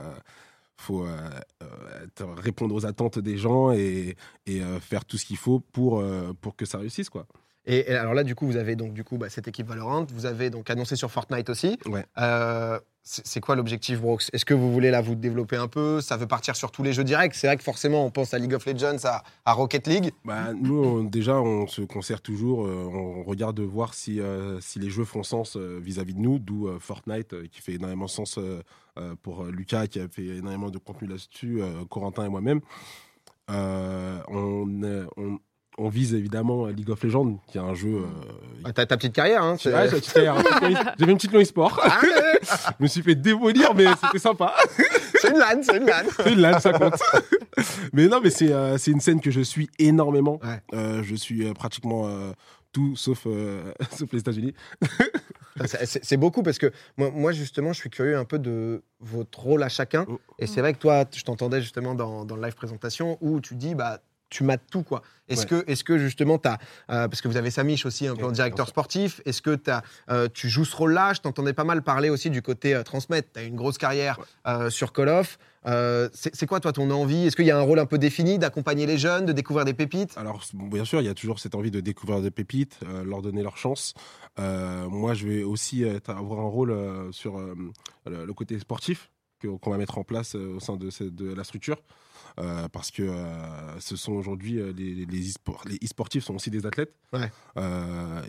faut 0.77 1.05
euh, 1.05 1.17
euh, 1.63 2.25
répondre 2.37 2.75
aux 2.75 2.85
attentes 2.85 3.19
des 3.19 3.37
gens 3.37 3.71
et, 3.71 4.15
et 4.45 4.61
euh, 4.61 4.79
faire 4.79 5.05
tout 5.05 5.17
ce 5.17 5.25
qu'il 5.25 5.37
faut 5.37 5.59
pour, 5.59 5.99
euh, 5.99 6.33
pour 6.41 6.55
que 6.55 6.65
ça 6.65 6.77
réussisse, 6.77 7.09
quoi. 7.09 7.25
Et, 7.65 7.91
et 7.91 7.95
alors 7.95 8.13
là, 8.13 8.23
du 8.23 8.35
coup, 8.35 8.45
vous 8.45 8.57
avez 8.57 8.75
donc 8.75 8.93
du 8.93 9.03
coup 9.05 9.17
bah, 9.17 9.29
cette 9.29 9.47
équipe 9.47 9.67
Valorant. 9.67 10.05
Vous 10.13 10.25
avez 10.25 10.49
donc 10.49 10.69
annoncé 10.69 10.95
sur 10.97 11.09
Fortnite 11.09 11.49
aussi. 11.49 11.79
Ouais. 11.85 12.05
C'est 13.05 13.41
quoi 13.41 13.57
l'objectif, 13.57 13.99
Brooks? 13.99 14.29
Est-ce 14.31 14.45
que 14.45 14.53
vous 14.53 14.71
voulez 14.71 14.89
là 14.89 15.01
vous 15.01 15.15
développer 15.15 15.57
un 15.57 15.67
peu? 15.67 15.99
Ça 15.99 16.15
veut 16.15 16.25
partir 16.25 16.55
sur 16.55 16.71
tous 16.71 16.83
les 16.83 16.93
jeux 16.93 17.03
directs. 17.03 17.35
C'est 17.35 17.47
vrai 17.47 17.57
que 17.57 17.63
forcément, 17.63 18.05
on 18.05 18.11
pense 18.11 18.33
à 18.33 18.39
League 18.39 18.53
of 18.53 18.65
Legends, 18.65 18.95
à, 19.43 19.53
Rocket 19.53 19.87
League. 19.87 20.13
Bah, 20.23 20.53
nous, 20.53 21.09
déjà, 21.09 21.41
on 21.41 21.67
se 21.67 21.81
concert 21.81 22.21
toujours. 22.21 22.65
euh, 22.65 22.89
on 22.93 23.23
regarde 23.23 23.57
de 23.57 23.63
voir 23.63 23.93
si, 23.93 24.21
euh, 24.21 24.61
si 24.61 24.79
les 24.79 24.89
jeux 24.89 25.03
font 25.03 25.21
sens 25.23 25.57
euh, 25.57 25.81
vis-à-vis 25.83 26.13
de 26.13 26.21
nous, 26.21 26.39
d'où 26.39 26.69
Fortnite, 26.79 27.49
qui 27.49 27.61
fait 27.61 27.73
énormément 27.73 28.07
sens 28.07 28.39
pour 29.21 29.43
Lucas, 29.45 29.87
qui 29.87 29.99
a 29.99 30.07
fait 30.07 30.25
énormément 30.25 30.69
de 30.69 30.77
contenu 30.77 31.09
là-dessus, 31.09 31.61
Corentin 31.89 32.25
et 32.25 32.29
moi-même. 32.29 32.61
On, 33.49 34.65
on 35.77 35.89
vise 35.89 36.13
évidemment 36.13 36.67
League 36.67 36.89
of 36.89 37.03
Legends, 37.03 37.39
qui 37.47 37.57
est 37.57 37.61
un 37.61 37.73
jeu. 37.73 37.89
euh, 37.95 38.05
Ah, 38.63 38.73
T'as 38.73 38.85
ta 38.85 38.95
petite 38.97 39.13
carrière, 39.13 39.41
hein 39.43 39.55
Ouais, 39.65 39.89
petite 39.89 40.13
carrière, 40.13 40.35
une 40.37 40.43
petite 40.43 40.59
carrière. 40.59 40.95
J'avais 40.99 41.11
une 41.11 41.17
petite 41.17 41.33
e-sport. 41.35 41.79
Allez 41.83 42.09
Je 42.79 42.83
me 42.83 42.87
suis 42.87 43.01
fait 43.01 43.15
démolir, 43.15 43.73
mais 43.73 43.85
c'était 44.03 44.19
sympa. 44.19 44.53
C'est 45.19 45.29
une 45.31 45.37
LAN, 45.39 45.61
c'est 45.63 45.77
une 45.77 45.85
LAN. 45.85 46.03
C'est 46.23 46.31
une 46.33 46.39
LAN, 46.41 46.59
ça 46.59 46.73
compte. 46.73 46.93
mais 47.93 48.07
non, 48.07 48.19
mais 48.21 48.29
c'est 48.29 48.51
euh, 48.51 48.77
une 48.87 48.99
scène 48.99 49.21
que 49.21 49.31
je 49.31 49.41
suis 49.41 49.69
énormément. 49.79 50.39
Ouais. 50.43 50.61
Euh, 50.73 51.01
je 51.03 51.15
suis 51.15 51.47
euh, 51.47 51.53
pratiquement 51.53 52.07
euh, 52.07 52.31
tout 52.73 52.95
sauf, 52.95 53.23
euh, 53.27 53.71
sauf 53.95 54.11
les 54.11 54.19
États-Unis. 54.19 54.53
C'est- 55.65 55.85
C'est 55.85 56.03
c'est 56.03 56.17
beaucoup 56.17 56.41
parce 56.43 56.57
que 56.57 56.71
moi, 56.97 57.11
moi, 57.13 57.31
justement, 57.31 57.73
je 57.73 57.79
suis 57.79 57.89
curieux 57.89 58.17
un 58.17 58.25
peu 58.25 58.39
de 58.39 58.83
votre 58.99 59.39
rôle 59.39 59.63
à 59.63 59.69
chacun. 59.69 60.05
Oh. 60.09 60.19
Et 60.39 60.47
c'est 60.47 60.61
vrai 60.61 60.73
que 60.73 60.79
toi, 60.79 61.05
je 61.15 61.23
t'entendais 61.23 61.61
justement 61.61 61.93
dans, 61.95 62.25
dans 62.25 62.35
le 62.35 62.41
live 62.41 62.55
présentation 62.55 63.17
où 63.21 63.39
tu 63.39 63.55
dis, 63.55 63.75
bah, 63.75 63.99
tu 64.29 64.43
mates 64.43 64.63
tout, 64.71 64.83
quoi. 64.83 65.01
Est-ce 65.29 65.41
Ouais. 65.41 65.63
que, 65.63 65.71
est 65.71 65.83
que 65.83 65.97
justement, 65.97 66.37
tu 66.37 66.49
as. 66.49 66.57
parce 66.87 67.21
que 67.21 67.27
vous 67.27 67.37
avez 67.37 67.49
Samish 67.51 67.85
aussi, 67.85 68.07
un 68.07 68.15
peu 68.15 68.25
en 68.25 68.31
directeur 68.31 68.67
sportif. 68.67 69.21
Est-ce 69.25 69.41
que 69.41 69.57
as, 69.69 69.83
euh, 70.09 70.27
tu 70.33 70.49
joues 70.49 70.65
ce 70.65 70.75
rôle-là? 70.75 71.13
Je 71.13 71.21
t'entendais 71.21 71.53
pas 71.53 71.63
mal 71.63 71.81
parler 71.83 72.09
aussi 72.09 72.29
du 72.29 72.41
côté 72.41 72.73
euh, 72.75 72.83
transmettre. 72.83 73.29
Tu 73.33 73.39
as 73.39 73.43
une 73.43 73.55
grosse 73.55 73.77
carrière 73.77 74.19
euh, 74.47 74.69
sur 74.69 74.91
Call 74.91 75.09
of. 75.09 75.37
Euh, 75.65 76.09
c'est 76.13 76.45
quoi, 76.45 76.59
toi, 76.59 76.73
ton 76.73 76.91
envie? 76.91 77.27
Est-ce 77.27 77.37
qu'il 77.37 77.45
y 77.45 77.51
a 77.51 77.57
un 77.57 77.61
rôle 77.61 77.79
un 77.79 77.85
peu 77.85 77.97
défini 77.97 78.37
d'accompagner 78.37 78.85
les 78.85 78.97
jeunes, 78.97 79.25
de 79.25 79.31
découvrir 79.31 79.63
des 79.65 79.73
pépites? 79.73 80.17
Alors, 80.17 80.43
bon, 80.53 80.67
bien 80.67 80.83
sûr, 80.83 80.99
il 80.99 81.05
y 81.05 81.09
a 81.09 81.13
toujours 81.13 81.39
cette 81.39 81.55
envie 81.55 81.71
de 81.71 81.79
découvrir 81.79 82.21
des 82.21 82.31
pépites, 82.31 82.79
euh, 82.85 83.05
leur 83.05 83.21
donner 83.21 83.43
leur 83.43 83.55
chance. 83.55 83.93
Euh, 84.39 84.89
moi, 84.89 85.13
je 85.13 85.25
vais 85.27 85.43
aussi 85.43 85.85
euh, 85.85 85.99
avoir 86.07 86.41
un 86.41 86.49
rôle 86.49 86.71
euh, 86.71 87.11
sur 87.13 87.37
euh, 87.39 87.55
le, 88.07 88.25
le 88.25 88.33
côté 88.33 88.59
sportif 88.59 89.09
qu'on 89.47 89.71
va 89.71 89.77
mettre 89.77 89.97
en 89.97 90.03
place 90.03 90.35
euh, 90.35 90.55
au 90.55 90.59
sein 90.59 90.77
de, 90.77 91.33
la 91.33 91.43
structure. 91.43 91.77
Euh, 92.39 92.67
parce 92.69 92.89
que 92.89 93.03
euh, 93.03 93.79
ce 93.79 93.95
sont 93.95 94.13
aujourd'hui 94.13 94.57
euh, 94.57 94.73
les, 94.75 95.05
les, 95.05 95.29
e-sport- 95.29 95.63
les 95.67 95.75
e-sportifs 95.83 96.23
sont 96.23 96.33
aussi 96.33 96.49
des 96.49 96.65
athlètes. 96.65 96.95
Ouais. 97.11 97.29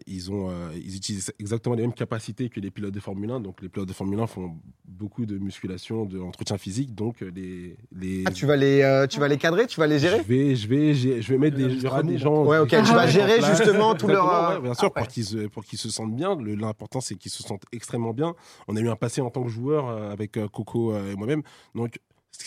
Ils, 0.06 0.30
ont, 0.30 0.70
ils 0.72 0.96
utilisent 0.96 1.32
exactement 1.38 1.74
les 1.74 1.82
mêmes 1.82 1.94
capacités 1.94 2.50
que 2.50 2.60
les 2.60 2.70
pilotes 2.70 2.92
de 2.92 3.00
Formule 3.00 3.30
1. 3.30 3.40
Donc 3.40 3.62
les 3.62 3.68
pilotes 3.70 3.88
de 3.88 3.94
Formule 3.94 4.20
1 4.20 4.26
font 4.26 4.58
beaucoup 4.94 5.26
de 5.26 5.38
musculation, 5.38 6.04
de 6.06 6.18
l'entretien 6.18 6.58
physique. 6.58 6.94
Donc 6.94 7.22
euh, 7.22 7.30
les, 7.34 7.76
les 7.92 8.24
Ah, 8.26 8.30
tu 8.30 8.46
vas, 8.46 8.56
les, 8.56 8.82
euh, 8.82 9.06
tu 9.06 9.20
vas 9.20 9.28
les 9.28 9.38
cadrer 9.38 9.66
Tu 9.66 9.80
vas 9.80 9.86
les 9.86 9.98
gérer 9.98 10.18
je 10.18 10.28
vais, 10.28 10.54
je 10.54 10.68
vais, 10.68 10.94
je 10.94 11.32
vais 11.32 11.38
mettre 11.38 11.56
des, 11.56 11.64
il 11.64 11.82
y 11.82 11.86
aura 11.86 12.02
des 12.02 12.18
gens. 12.18 12.44
Ouais, 12.44 12.58
ok. 12.58 12.70
des 12.70 12.76
tu 12.82 12.92
vas 12.92 13.06
gérer 13.06 13.40
justement 13.42 13.94
tout 13.94 14.08
leur. 14.08 14.28
Euh, 14.28 14.56
ouais, 14.56 14.62
bien 14.62 14.74
sûr, 14.74 14.84
ah, 14.94 14.98
ouais. 14.98 15.04
pour 15.04 15.08
qu'ils 15.12 15.24
se, 15.24 15.46
pour 15.48 15.64
qu'ils 15.64 15.78
se 15.78 15.90
sentent 15.90 16.14
bien. 16.14 16.36
L'important, 16.40 17.00
c'est 17.00 17.16
qu'ils 17.16 17.32
se 17.32 17.42
sentent 17.42 17.64
extrêmement 17.72 18.12
bien. 18.12 18.34
On 18.68 18.76
a 18.76 18.80
eu 18.80 18.88
un 18.88 18.96
passé 18.96 19.20
en 19.20 19.30
tant 19.30 19.42
que 19.42 19.50
joueur 19.50 19.88
euh, 19.88 20.10
avec 20.10 20.36
euh, 20.36 20.48
Coco 20.48 20.92
euh, 20.92 21.12
et 21.12 21.16
moi-même. 21.16 21.42
Donc, 21.74 21.98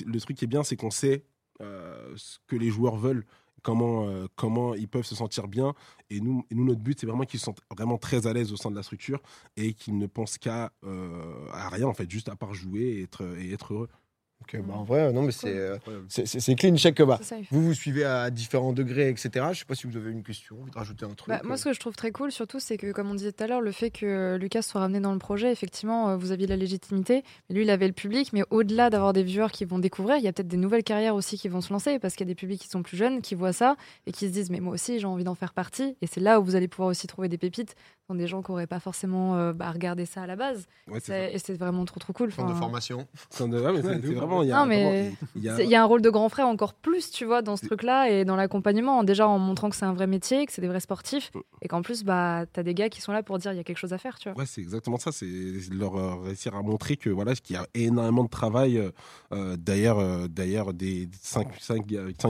le 0.06 0.20
truc 0.20 0.38
qui 0.38 0.46
est 0.46 0.48
bien, 0.48 0.64
c'est 0.64 0.76
qu'on 0.76 0.92
sait 0.92 1.24
euh, 1.62 2.14
ce 2.16 2.38
que 2.48 2.56
les 2.56 2.70
joueurs 2.70 2.98
veulent, 2.98 3.26
comment, 3.64 4.08
euh, 4.08 4.28
comment 4.36 4.74
ils 4.74 4.88
peuvent 4.88 5.06
se 5.06 5.16
sentir 5.16 5.48
bien. 5.48 5.74
Et 6.10 6.20
nous, 6.20 6.46
nous 6.52 6.66
notre 6.66 6.82
but, 6.82 7.00
c'est 7.00 7.08
vraiment 7.08 7.24
qu'ils 7.24 7.40
se 7.40 7.46
sentent 7.46 7.62
vraiment 7.76 7.98
très 7.98 8.28
à 8.28 8.34
l'aise 8.34 8.52
au 8.52 8.58
sein 8.58 8.72
de 8.72 8.76
la 8.76 8.84
structure 8.84 9.22
et 9.56 9.74
qu'ils 9.74 9.98
ne 9.98 10.08
pensent 10.08 10.38
qu'à 10.38 10.72
euh, 10.84 11.48
rien, 11.52 11.88
en 11.88 11.94
fait, 11.94 12.10
juste 12.10 12.30
à 12.30 12.36
part 12.36 12.54
jouer 12.54 13.02
être, 13.04 13.24
et 13.38 13.52
être 13.52 13.74
heureux. 13.74 13.90
Donc, 14.40 14.56
euh, 14.56 14.62
bah, 14.66 14.76
en 14.76 14.84
vrai, 14.84 15.12
non, 15.12 15.24
mais 15.24 15.32
c'est 15.32 15.58
euh, 15.58 15.78
c'est- 16.08 16.56
clean. 16.56 16.76
Que 16.76 17.04
bah, 17.04 17.20
vous 17.52 17.62
vous 17.62 17.74
suivez 17.74 18.06
à 18.06 18.30
différents 18.30 18.72
degrés, 18.72 19.10
etc. 19.10 19.48
Je 19.52 19.60
sais 19.60 19.66
pas 19.66 19.76
si 19.76 19.88
vous 19.88 19.98
avez 19.98 20.12
une 20.12 20.24
question, 20.24 20.58
envie 20.62 20.72
de 20.72 20.78
rajouter 20.78 21.06
un 21.06 21.14
truc. 21.16 21.28
Bah, 21.28 21.42
moi, 21.44 21.56
euh. 21.56 21.58
ce 21.58 21.66
que 21.66 21.74
je 21.74 21.80
trouve 21.80 21.96
très 21.96 22.12
cool, 22.12 22.32
surtout, 22.32 22.60
c'est 22.60 22.78
que, 22.78 22.92
comme 22.92 23.10
on 23.10 23.16
disait 23.16 23.32
tout 23.32 23.44
à 23.44 23.48
l'heure, 23.48 23.62
le 23.62 23.72
fait 23.72 23.90
que 23.90 24.38
Lucas 24.40 24.62
soit 24.62 24.80
ramené 24.82 25.00
dans 25.00 25.12
le 25.12 25.20
projet, 25.20 25.52
effectivement, 25.52 26.10
euh, 26.10 26.18
vous 26.18 26.32
aviez 26.32 26.48
la 26.48 26.56
légitimité. 26.56 27.24
Lui, 27.50 27.64
il 27.64 27.70
avait 27.70 27.88
le 27.88 27.94
public. 27.94 28.32
Mais 28.32 28.44
au-delà 28.52 28.90
d'avoir 28.90 29.12
des 29.12 29.24
viewers 29.24 29.52
qui 29.52 29.66
vont 29.66 29.80
découvrir, 29.80 30.18
il 30.18 30.24
y 30.24 30.28
a 30.28 30.34
peut-être 30.34 30.48
des 30.48 30.58
nouvelles 30.58 30.84
carrières 30.84 31.16
aussi 31.16 31.38
qui 31.38 31.50
vont 31.50 31.62
se 31.62 31.74
lancer 31.74 32.00
parce 32.00 32.14
qu'il 32.16 32.26
y 32.26 32.30
a 32.30 32.32
des 32.32 32.36
publics 32.36 32.62
qui 32.62 32.70
sont 32.70 32.84
plus 32.84 32.96
jeunes, 32.96 33.22
qui 33.22 33.36
voient 33.36 33.54
ça 33.54 33.76
et 34.06 34.12
qui 34.12 34.28
se 34.28 34.32
disent, 34.32 34.50
mais 34.50 34.60
moi 34.60 34.74
aussi, 34.74 35.00
j'ai 35.00 35.08
envie 35.08 35.24
d'en 35.24 35.36
faire 35.36 35.54
partie. 35.54 35.98
Et 36.02 36.08
c'est 36.08 36.22
là 36.22 36.40
où 36.40 36.44
vous 36.44 36.56
allez 36.56 36.68
pouvoir 36.68 36.90
aussi 36.90 37.08
trouver 37.08 37.28
des 37.28 37.38
pépites 37.38 37.76
dans 38.10 38.16
des 38.16 38.28
gens 38.28 38.42
qui 38.42 38.52
n'auraient 38.52 38.68
pas 38.68 38.80
forcément 38.80 39.36
euh, 39.36 39.54
bah, 39.54 39.70
regardé 39.72 40.06
ça 40.06 40.22
à 40.22 40.28
la 40.28 40.36
base. 40.36 40.68
Ouais, 40.88 41.00
c'est 41.00 41.08
C'est- 41.08 41.34
Et 41.36 41.40
c'est 41.40 41.54
vraiment 41.58 41.84
trop, 41.86 42.00
trop 42.00 42.14
cool. 42.14 42.32
Centre 42.32 42.48
de 42.48 42.52
Enfin, 42.54 42.62
formation. 42.62 42.98
mais 43.00 43.06
c'est- 43.32 43.44
Ouais, 43.44 43.50
de 44.02 44.08
c'est 44.08 44.14
vraiment. 44.14 44.44
il 44.44 44.50
y 44.50 44.52
a 44.52 44.60
Non, 44.60 44.66
mais 44.66 44.84
vraiment- 44.84 45.16
il 45.36 45.44
y 45.44 45.50
a- 45.50 45.56
C'est- 45.58 45.64
Il 45.66 45.70
y 45.70 45.76
a 45.76 45.82
un 45.82 45.86
rôle 45.86 46.02
de 46.02 46.10
grand 46.10 46.30
frère 46.30 46.48
encore 46.48 46.74
plus, 46.74 47.12
tu 47.12 47.26
vois, 47.26 47.42
dans 47.42 47.58
ce 47.58 47.66
truc-là 47.66 48.10
et 48.10 48.24
dans 48.26 48.36
l'accompagnement. 48.36 49.04
Déjà 49.04 49.28
en 49.28 49.38
montrant 49.40 49.70
que 49.70 49.76
c'est 49.76 49.86
un 49.86 49.94
vrai 49.94 50.08
métier, 50.08 50.46
que 50.46 50.52
c'est 50.54 50.62
des 50.62 50.68
vrais 50.68 50.80
sportifs 50.80 51.32
et 51.62 51.68
qu'en 51.68 51.82
plus, 51.82 52.04
bah, 52.04 52.46
t'as 52.52 52.64
des 52.64 52.74
gars 52.74 52.90
qui 52.90 53.02
sont 53.02 53.12
là 53.12 53.24
pour 53.24 53.38
dire 53.40 53.52
il 53.52 53.58
y 53.58 53.60
a 53.60 53.64
quelque 53.64 53.78
chose 53.78 53.94
à 53.94 53.98
faire, 53.98 54.18
tu 54.20 54.30
vois. 54.30 54.38
Ouais, 54.40 54.46
c'est 54.46 54.62
exactement 54.62 54.98
ça. 54.98 55.12
C'est 55.12 55.26
leur 55.72 55.96
euh, 55.98 56.16
réussir 56.24 56.56
à 56.56 56.62
montrer 56.62 56.96
que 56.98 57.10
voilà, 57.10 57.36
qu'il 57.36 57.56
y 57.56 57.60
a 57.60 57.68
énormément 57.74 58.24
de 58.24 58.30
travail. 58.30 58.78
euh, 58.78 58.92
euh, 59.34 59.56
d'ailleurs, 59.58 60.00
euh, 60.00 60.28
d'ailleurs, 60.28 60.74
des 60.74 61.10
5, 61.22 61.48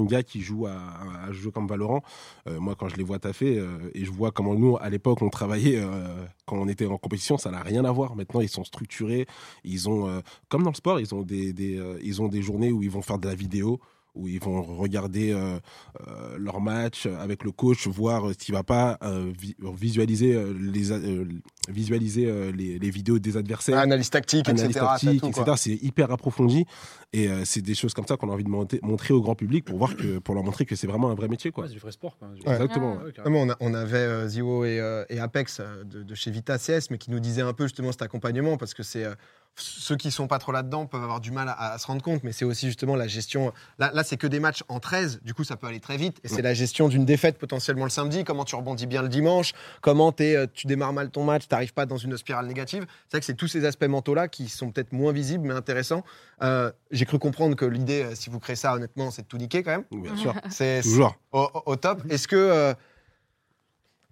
gars 0.08 0.24
qui 0.24 0.42
jouent 0.42 0.68
à, 0.68 0.72
à, 0.74 1.28
à 1.28 1.32
jouer 1.32 1.52
comme 1.52 1.68
Valorant. 1.68 2.02
euh, 2.48 2.60
moi, 2.60 2.76
quand 2.78 2.88
je 2.88 2.96
les 2.96 3.04
vois 3.04 3.20
taffer 3.20 3.58
euh, 3.60 3.78
et 3.94 4.06
je 4.06 4.12
vois 4.12 4.32
comment 4.32 4.56
nous, 4.56 4.78
à 4.80 4.90
l'époque, 4.90 5.22
on 5.22 5.30
travaillait 5.30 5.67
euh, 5.76 6.26
quand 6.46 6.58
on 6.58 6.68
était 6.68 6.86
en 6.86 6.98
compétition, 6.98 7.38
ça 7.38 7.52
n'a 7.52 7.62
rien 7.62 7.86
à 7.86 7.92
voir. 7.92 8.16
Maintenant, 8.16 8.42
ils 8.42 8.50
sont 8.50 8.64
structurés. 8.64 9.28
Ils 9.64 9.90
ont, 9.90 10.08
euh, 10.08 10.22
comme 10.50 10.64
dans 10.64 10.72
le 10.72 10.76
sport, 10.76 11.00
ils 11.00 11.14
ont 11.14 11.24
des, 11.24 11.54
euh, 11.78 12.00
ils 12.04 12.22
ont 12.22 12.28
des 12.28 12.42
journées 12.42 12.72
où 12.72 12.84
ils 12.84 12.90
vont 12.90 13.02
faire 13.02 13.20
de 13.20 13.28
la 13.28 13.36
vidéo 13.36 13.80
où 14.18 14.28
ils 14.28 14.40
vont 14.40 14.62
regarder 14.62 15.32
euh, 15.32 15.60
euh, 16.08 16.38
leur 16.38 16.60
match 16.62 17.06
avec 17.06 17.44
le 17.44 17.52
coach, 17.52 17.88
voir 17.88 18.28
euh, 18.30 18.34
ce 18.34 18.38
qui 18.38 18.52
va 18.52 18.64
pas, 18.64 18.98
euh, 19.04 19.32
vi- 19.38 19.56
visualiser 19.80 20.34
euh, 20.36 20.54
les, 20.60 20.92
euh, 20.92 21.26
visualiser 21.70 22.26
euh, 22.28 22.52
les, 22.52 22.80
les 22.80 22.90
vidéos 22.90 23.20
des 23.20 23.38
adversaires, 23.38 23.78
Analyse 23.78 24.10
tactique, 24.10 24.48
analyse 24.50 24.66
etc. 24.78 24.86
tactique. 24.86 25.24
C'est 25.58 25.84
hyper 25.86 26.12
approfondi 26.12 26.66
et 27.14 27.28
euh, 27.30 27.44
c'est 27.46 27.62
des 27.62 27.76
choses 27.76 27.94
comme 27.94 28.06
ça 28.08 28.18
qu'on 28.18 28.30
a 28.30 28.34
envie 28.34 28.44
de 28.44 28.50
monter- 28.50 28.80
montrer 28.84 29.14
au 29.14 29.22
grand 29.22 29.36
public 29.36 29.66
pour 29.66 29.78
voir 29.78 29.96
que, 29.96 30.20
pour 30.20 30.36
leur 30.36 30.44
montrer 30.44 30.66
que 30.66 30.76
c'est 30.76 30.88
vraiment 30.88 31.10
un 31.10 31.16
vrai 31.16 31.28
métier, 31.28 31.52
quoi. 31.52 31.64
Ouais, 31.64 31.70
c'est 31.70 31.74
du 31.76 31.80
vrai 31.80 31.92
sport. 31.92 32.18
Quoi. 32.18 32.28
Ouais. 32.30 32.36
Exactement. 32.54 32.98
Ouais, 32.98 33.12
mais 33.30 33.40
on, 33.40 33.50
a- 33.50 33.58
on 33.60 33.74
avait 33.74 33.98
euh, 33.98 34.28
Zio 34.28 34.66
et, 34.66 34.80
euh, 34.80 35.06
et 35.10 35.20
Apex 35.20 35.60
euh, 35.60 35.84
de, 35.84 36.04
de 36.04 36.16
chez 36.16 36.32
Vita 36.32 36.58
CS, 36.58 36.90
mais 36.92 36.98
qui 36.98 37.12
nous 37.12 37.20
disaient 37.20 37.42
un 37.42 37.54
peu 37.54 37.66
justement 37.66 37.92
cet 37.92 38.02
accompagnement, 38.02 38.58
parce 38.58 38.74
que 38.74 38.84
c'est 38.84 39.04
euh, 39.06 39.14
ceux 39.58 39.96
qui 39.98 40.12
sont 40.12 40.28
pas 40.28 40.40
trop 40.40 40.52
là-dedans 40.52 40.86
peuvent 40.86 41.04
avoir 41.04 41.20
du 41.20 41.32
mal 41.32 41.50
à, 41.50 41.74
à 41.74 41.78
se 41.78 41.88
rendre 41.88 42.02
compte, 42.02 42.24
mais 42.24 42.32
c'est 42.32 42.46
aussi 42.46 42.68
justement 42.68 42.96
la 42.96 43.08
gestion. 43.08 43.52
Là, 43.80 43.92
là 43.94 44.04
c'est 44.04 44.18
que 44.18 44.28
des 44.28 44.40
matchs 44.40 44.64
en 44.70 44.80
13, 44.80 45.22
du 45.24 45.34
coup 45.34 45.44
ça 45.44 45.58
peut 45.58 45.68
aller 45.68 45.80
très 45.80 45.98
vite, 45.98 46.18
et 46.24 46.28
c'est 46.28 46.42
la 46.42 46.54
gestion 46.54 46.88
d'une 46.88 47.06
défaite 47.06 47.38
potentiellement 47.38 47.84
le 47.84 47.90
samedi, 47.90 48.24
comment 48.24 48.46
tu 48.46 48.56
rebondis 48.56 48.86
bien 48.88 49.02
le 49.02 49.10
dimanche, 49.10 49.54
comment 49.82 50.14
euh, 50.22 50.48
tu 50.54 50.68
démarres 50.68 50.94
mal 50.94 51.10
ton 51.10 51.24
match, 51.24 51.48
t'arrives 51.48 51.74
pas 51.74 51.86
dans 51.86 51.98
une 51.98 52.16
spirale 52.18 52.46
négative. 52.48 52.86
C'est 53.08 53.12
vrai 53.18 53.20
que 53.20 53.26
c'est 53.26 53.34
tous 53.36 53.48
ces 53.48 53.66
aspects 53.66 53.86
mentaux-là 53.86 54.28
qui 54.28 54.48
sont 54.50 54.72
peut-être 54.72 54.94
moins 54.94 55.12
visibles, 55.12 55.48
mais 55.48 55.54
intéressants. 55.54 56.04
Euh, 56.44 56.72
J'ai 56.92 57.06
cru 57.06 57.18
comprendre 57.20 57.56
que 57.56 57.66
l'idée, 57.66 58.04
euh, 58.04 58.16
si 58.16 58.30
vous 58.30 58.40
créez 58.40 58.56
ça 58.56 58.74
honnêtement, 58.76 59.12
c'est 59.12 59.24
de 59.24 59.28
tout 59.28 59.38
niquer 59.38 59.64
quand 59.64 59.72
même. 59.72 59.86
Bien 59.92 60.16
sûr. 60.16 60.34
C'est 60.50 60.82
Toujours. 60.82 61.16
au, 61.32 61.48
au- 61.54 61.64
au 61.72 61.76
top. 61.76 62.02
Est-ce 62.10 62.28
que, 62.28 62.36
euh, 62.36 62.74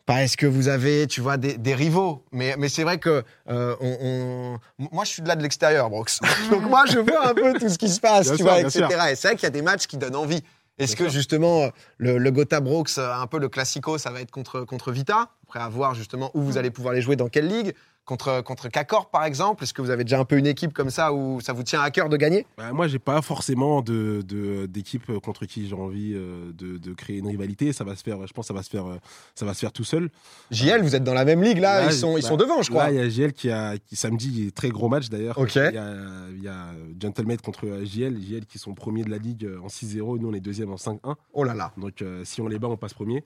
pas 0.05 0.23
est-ce 0.23 0.37
que 0.37 0.45
vous 0.45 0.67
avez, 0.67 1.07
tu 1.07 1.21
vois, 1.21 1.37
des, 1.37 1.57
des 1.57 1.73
rivaux, 1.73 2.23
mais, 2.31 2.55
mais 2.57 2.69
c'est 2.69 2.83
vrai 2.83 2.99
que 2.99 3.23
euh, 3.49 3.75
on, 3.81 4.59
on- 4.79 4.87
moi 4.91 5.03
je 5.03 5.09
suis 5.09 5.21
de 5.21 5.27
là 5.27 5.35
de 5.35 5.41
l'extérieur, 5.41 5.89
Brox. 5.89 6.19
Donc 6.51 6.63
moi 6.69 6.83
je 6.87 6.99
vois 6.99 7.29
un 7.29 7.33
peu 7.33 7.53
tout 7.59 7.69
ce 7.69 7.77
qui 7.77 7.89
se 7.89 7.99
passe, 7.99 8.27
Bien 8.27 8.31
tu 8.33 8.37
sûr, 8.37 8.45
vois, 8.45 8.59
etc. 8.59 8.85
sûr. 8.89 9.03
Et 9.05 9.15
c'est 9.15 9.27
vrai 9.29 9.35
qu'il 9.35 9.43
y 9.43 9.47
a 9.47 9.51
des 9.51 9.61
matchs 9.63 9.87
qui 9.87 9.97
donnent 9.97 10.15
envie. 10.15 10.43
Est-ce 10.77 10.95
que 10.95 11.05
sûr. 11.05 11.13
justement 11.13 11.69
le, 11.97 12.17
le 12.17 12.31
Gotha 12.31 12.59
Brox, 12.59 12.97
euh, 12.97 13.11
un 13.13 13.27
peu 13.27 13.39
le 13.39 13.47
classico, 13.49 13.97
ça 13.97 14.11
va 14.11 14.19
être 14.21 14.29
contre, 14.31 14.61
contre 14.61 14.91
Vita, 14.91 15.29
après 15.47 15.59
à 15.59 15.69
voir 15.69 15.95
justement 15.95 16.31
où 16.33 16.41
vous 16.41 16.57
allez 16.57 16.69
pouvoir 16.69 16.93
les 16.93 17.01
jouer, 17.01 17.15
dans 17.15 17.29
quelle 17.29 17.47
ligue? 17.47 17.73
Contre, 18.05 18.41
contre 18.41 18.69
K-Corp 18.69 19.09
par 19.11 19.25
exemple 19.25 19.63
Est-ce 19.63 19.73
que 19.73 19.81
vous 19.81 19.89
avez 19.89 20.03
déjà 20.03 20.19
un 20.19 20.25
peu 20.25 20.37
une 20.37 20.45
équipe 20.45 20.73
comme 20.73 20.91
ça 20.91 21.11
où 21.11 21.41
ça 21.41 21.53
vous 21.53 21.63
tient 21.63 21.81
à 21.81 21.89
cœur 21.89 22.07
de 22.07 22.17
gagner? 22.17 22.45
Bah, 22.57 22.71
moi, 22.71 22.87
j'ai 22.87 22.99
pas 22.99 23.21
forcément 23.23 23.81
de, 23.81 24.21
de- 24.27 24.67
d'équipe 24.67 25.11
contre 25.19 25.45
qui 25.47 25.67
j'ai 25.67 25.73
envie 25.75 26.13
euh, 26.13 26.51
de, 26.53 26.77
de 26.77 26.93
créer 26.93 27.17
une 27.17 27.27
rivalité. 27.27 27.73
Ça 27.73 27.83
va 27.83 27.95
se 27.95 28.03
faire, 28.03 28.27
je 28.27 28.33
pense, 28.33 28.45
que 28.45 28.47
ça 28.49 28.53
va 28.53 28.61
se 28.61 28.69
faire, 28.69 28.85
euh, 28.85 28.97
ça 29.33 29.45
va 29.45 29.53
se 29.55 29.59
faire 29.59 29.71
tout 29.71 29.83
seul. 29.83 30.09
JL, 30.51 30.81
vous 30.83 30.95
êtes 30.95 31.03
dans 31.03 31.15
la 31.15 31.25
même 31.25 31.41
ligue 31.41 31.57
là, 31.57 31.81
Là, 31.81 31.87
ils, 31.87 31.93
sont, 31.93 32.15
ils 32.17 32.21
bah, 32.21 32.27
sont 32.29 32.37
devant, 32.37 32.61
je 32.61 32.69
crois. 32.69 32.85
Là, 32.85 32.91
il 32.91 32.97
y 32.97 32.99
a 32.99 33.09
JL 33.09 33.33
qui 33.33 33.49
a, 33.49 33.77
qui 33.79 33.95
samedi, 33.95 34.31
il 34.31 34.45
y 34.45 34.47
a 34.47 34.51
très 34.51 34.69
gros 34.69 34.87
match 34.87 35.09
d'ailleurs. 35.09 35.37
Ok. 35.39 35.55
Il 35.55 35.61
y 35.73 35.77
a, 35.77 35.93
il 36.31 36.43
y 36.43 36.47
a 36.47 36.67
Gentleman 37.01 37.37
contre 37.37 37.65
JL, 37.83 38.15
JL 38.21 38.45
qui 38.45 38.59
sont 38.59 38.73
premiers 38.75 39.03
de 39.03 39.09
la 39.09 39.17
ligue 39.17 39.45
euh, 39.45 39.59
en 39.63 39.67
6-0, 39.67 40.19
nous 40.19 40.29
on 40.29 40.33
est 40.33 40.39
deuxième 40.39 40.71
en 40.71 40.75
5-1. 40.75 41.15
Oh 41.33 41.43
là 41.43 41.53
là. 41.55 41.71
Donc 41.77 42.01
euh, 42.01 42.23
si 42.23 42.39
on 42.41 42.47
les 42.47 42.59
bat, 42.59 42.67
on 42.67 42.77
passe 42.77 42.93
premier. 42.93 43.23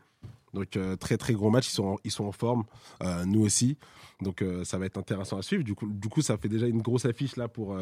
Donc 0.53 0.75
euh, 0.75 0.95
très 0.95 1.17
très 1.17 1.33
gros 1.33 1.49
match, 1.49 1.67
ils 1.67 1.73
sont 1.73 1.85
en, 1.85 1.95
ils 2.03 2.11
sont 2.11 2.25
en 2.25 2.31
forme, 2.31 2.63
euh, 3.03 3.25
nous 3.25 3.41
aussi. 3.41 3.77
Donc 4.21 4.41
euh, 4.41 4.63
ça 4.63 4.77
va 4.77 4.85
être 4.85 4.97
intéressant 4.97 5.37
à 5.37 5.41
suivre. 5.41 5.63
Du 5.63 5.75
coup, 5.75 5.87
du 5.87 6.09
coup, 6.09 6.21
ça 6.21 6.37
fait 6.37 6.49
déjà 6.49 6.67
une 6.67 6.81
grosse 6.81 7.05
affiche 7.05 7.35
là 7.35 7.47
pour. 7.47 7.77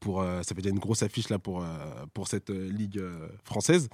pour, 0.00 0.22
ça 0.22 0.54
fait 0.54 0.62
déjà 0.62 0.70
une 0.70 0.78
grosse 0.78 1.02
affiche 1.02 1.28
là 1.28 1.38
pour, 1.38 1.64
pour 2.14 2.28
cette 2.28 2.50
ligue 2.50 3.02
française. 3.44 3.88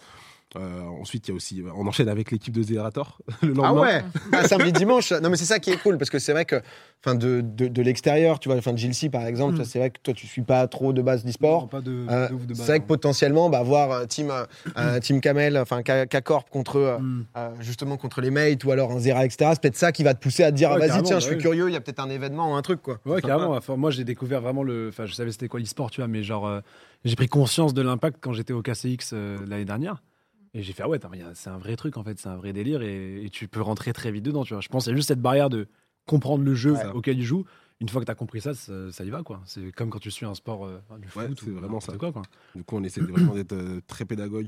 Euh, 0.57 0.83
ensuite, 1.01 1.27
il 1.27 1.33
y 1.33 1.35
a 1.35 1.37
aussi, 1.37 1.63
on 1.77 1.85
enchaîne 1.87 2.09
avec 2.09 2.31
l'équipe 2.31 2.55
de 2.55 2.63
Zerator 2.63 3.19
le 3.43 3.49
lendemain. 3.55 3.65
Ah 3.65 3.75
ouais 3.75 4.05
Ah, 4.33 4.47
Samedi, 4.47 4.71
dimanche. 4.73 5.11
Non, 5.11 5.29
mais 5.29 5.37
c'est 5.37 5.45
ça 5.47 5.59
qui 5.59 5.71
est 5.71 5.77
cool, 5.83 5.99
parce 5.99 6.11
que 6.11 6.21
c'est 6.21 6.31
vrai 6.33 6.45
que 6.45 6.63
enfin, 7.05 7.17
de, 7.17 7.41
de, 7.43 7.67
de 7.67 7.83
l'extérieur, 7.83 8.39
tu 8.39 8.49
vois, 8.49 8.57
enfin, 8.59 8.73
de 8.73 8.79
Gilles 8.79 9.11
par 9.11 9.27
exemple, 9.27 9.59
Mm. 9.59 9.65
c'est 9.65 9.79
vrai 9.81 9.91
que 9.91 9.99
toi, 10.03 10.15
tu 10.15 10.27
suis 10.29 10.43
pas 10.43 10.67
trop 10.69 10.93
de 10.93 11.03
base 11.03 11.25
d'e-sport. 11.25 11.63
Non, 11.63 11.67
pas 11.69 11.81
de, 11.81 12.07
Euh, 12.09 12.29
de 12.29 12.35
ouf 12.35 12.47
de 12.47 12.55
c'est 12.55 12.63
vrai 12.67 12.79
que 12.79 12.85
hein. 12.85 12.87
potentiellement, 12.89 13.51
bah, 13.51 13.63
voir 13.65 13.91
euh, 13.91 14.07
team, 14.07 14.31
euh, 14.31 14.45
euh, 14.79 15.01
team 15.01 15.21
Kamel, 15.21 15.59
enfin 15.59 15.83
K-Corp 15.83 16.49
contre 16.51 16.77
euh, 16.77 16.99
Mm. 16.99 17.25
euh, 17.37 17.51
justement 17.61 17.97
contre 17.97 18.21
les 18.21 18.31
mates 18.31 18.63
ou 18.65 18.71
alors 18.71 18.93
un 18.93 19.01
Zera, 19.01 19.25
etc. 19.25 19.51
C'est 19.55 19.61
peut-être 19.63 19.77
ça 19.77 19.91
qui 19.91 20.05
va 20.05 20.15
te 20.15 20.21
pousser 20.23 20.45
à 20.45 20.53
te 20.53 20.57
dire 20.57 20.71
Ouais, 20.71 20.77
ah, 20.77 20.87
vas-y, 20.87 21.03
tiens, 21.03 21.17
bah 21.17 21.21
je 21.21 21.25
suis 21.27 21.35
oui. 21.35 21.41
curieux, 21.41 21.69
il 21.69 21.73
y 21.73 21.77
a 21.77 21.81
peut-être 21.81 21.99
un 22.01 22.11
événement 22.11 22.53
ou 22.53 22.55
un 22.55 22.63
truc 22.63 22.81
quoi. 22.81 23.01
Ouais, 23.07 23.21
carrément. 23.21 23.55
Enfin, 23.57 23.75
moi, 23.77 23.91
j'ai 23.91 24.05
découvert 24.05 24.41
vraiment 24.41 24.63
le. 24.63 24.89
Enfin, 24.91 25.07
je 25.07 25.15
savais 25.15 25.33
c'était 25.33 25.49
quoi 25.49 25.59
l'e-sport, 25.59 25.91
tu 25.91 26.01
vois, 26.01 26.07
mais 26.07 26.23
genre, 26.23 26.47
euh, 26.47 26.61
j'ai 27.05 27.17
pris 27.17 27.27
conscience 27.29 27.75
de 27.75 27.83
l'impact 27.83 28.19
quand 28.21 28.33
j'étais 28.33 28.53
au 28.53 28.63
KCX 28.63 29.11
euh, 29.13 29.39
l'année 29.49 29.65
dernière. 29.65 30.01
Et 30.55 30.63
j'ai 30.63 30.73
fait, 30.73 30.83
ah 30.85 30.89
ouais, 30.89 31.01
c'est 31.35 31.51
un 31.51 31.59
vrai 31.59 31.75
truc, 31.77 31.97
en 31.97 32.05
fait, 32.05 32.19
c'est 32.19 32.29
un 32.29 32.37
vrai 32.37 32.53
délire, 32.53 32.81
et, 32.83 33.25
et 33.25 33.31
tu 33.31 33.49
peux 33.49 33.61
rentrer 33.61 33.93
très 33.93 34.13
vite 34.13 34.25
dedans, 34.25 34.45
tu 34.45 34.55
vois. 34.55 34.61
Je 34.61 34.69
pense 34.69 34.85
qu'il 34.85 34.93
y 34.93 34.95
a 34.95 34.97
juste 34.97 35.09
cette 35.09 35.21
barrière 35.21 35.51
de 35.51 35.67
comprendre 36.07 36.45
le 36.45 36.55
jeu 36.55 36.73
Ouais. 36.75 36.87
auquel 36.93 37.19
il 37.19 37.25
joue. 37.25 37.45
Une 37.81 37.89
fois 37.89 38.01
que 38.01 38.07
tu 38.07 38.13
as 38.13 38.15
compris 38.15 38.41
ça, 38.41 38.55
ça, 38.55 38.93
ça 38.93 39.05
y 39.05 39.11
va, 39.11 39.23
quoi. 39.25 39.43
C'est 39.47 39.73
comme 39.73 39.91
quand 39.91 39.99
tu 39.99 40.13
suis 40.13 40.25
un 40.27 40.35
sport 40.35 40.65
euh, 40.65 40.79
du 40.99 41.09
Ouais, 41.19 41.27
foot 41.29 41.41
c'est 41.43 41.51
ou 41.51 41.55
vraiment 41.57 41.81
ça. 41.81 41.97
Quoi, 41.97 42.13
quoi. 42.13 42.23
Du 42.55 42.63
coup, 42.63 42.77
on 42.77 42.85
essaie 42.85 43.01
vraiment 43.01 43.35
d'être 43.35 43.53
euh, 43.53 43.81
très 43.89 44.05
pédagogue. 44.05 44.47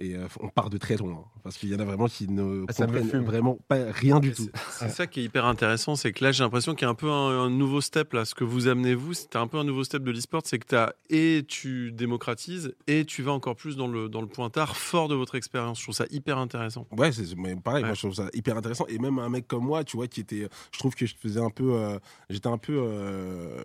Et 0.00 0.16
euh, 0.16 0.26
on 0.40 0.48
part 0.48 0.70
de 0.70 0.76
très 0.78 0.96
loin. 0.96 1.12
hein, 1.12 1.40
parce 1.44 1.56
qu'il 1.56 1.68
y 1.68 1.74
en 1.74 1.78
a 1.78 1.84
vraiment 1.84 2.08
qui 2.08 2.26
ne 2.28 2.64
Ah, 2.68 2.72
comprennent 2.72 3.24
vraiment 3.24 3.56
pas 3.68 3.78
rien 3.92 4.18
du 4.18 4.32
tout. 4.32 4.48
C'est 4.70 4.88
ça 4.88 5.06
qui 5.06 5.20
est 5.20 5.22
hyper 5.24 5.44
intéressant, 5.44 5.94
c'est 5.94 6.12
que 6.12 6.24
là 6.24 6.32
j'ai 6.32 6.42
l'impression 6.42 6.74
qu'il 6.74 6.82
y 6.84 6.88
a 6.88 6.90
un 6.90 6.94
peu 6.96 7.08
un, 7.08 7.44
un 7.44 7.48
nouveau 7.50 7.80
step 7.80 8.12
là. 8.12 8.24
Ce 8.24 8.34
que 8.34 8.42
vous 8.42 8.66
amenez 8.66 8.94
vous, 8.96 9.14
c'est 9.14 9.36
un 9.36 9.46
peu 9.46 9.56
un 9.56 9.62
nouveau 9.62 9.84
step 9.84 10.02
de 10.02 10.10
l'e-sport, 10.10 10.42
c'est 10.44 10.58
que 10.58 10.74
as, 10.74 10.94
et 11.10 11.44
tu 11.46 11.92
démocratises 11.92 12.74
et 12.88 13.04
tu 13.04 13.22
vas 13.22 13.30
encore 13.32 13.54
plus 13.54 13.76
dans 13.76 13.86
le, 13.86 14.08
dans 14.08 14.20
le 14.20 14.26
pointard 14.26 14.76
fort 14.76 15.06
de 15.06 15.14
votre 15.14 15.36
expérience. 15.36 15.78
Je 15.78 15.84
trouve 15.84 15.94
ça 15.94 16.06
hyper 16.10 16.38
intéressant. 16.38 16.88
Ouais, 16.90 17.12
c'est 17.12 17.22
pareil, 17.62 17.82
Ouais. 17.82 17.88
moi 17.90 17.94
je 17.94 18.00
trouve 18.00 18.14
ça 18.14 18.28
hyper 18.34 18.56
intéressant. 18.56 18.86
Et 18.88 18.98
même 18.98 19.20
un 19.20 19.28
mec 19.28 19.46
comme 19.46 19.64
moi, 19.64 19.84
tu 19.84 19.96
vois, 19.96 20.08
qui 20.08 20.20
était. 20.20 20.48
Je 20.72 20.78
trouve 20.80 20.96
que 20.96 21.06
je 21.06 21.14
faisais 21.14 21.40
un 21.40 21.50
peu. 21.50 21.72
euh, 21.74 21.98
J'étais 22.30 22.48
un 22.48 22.58
peu. 22.58 22.74
euh, 22.76 23.64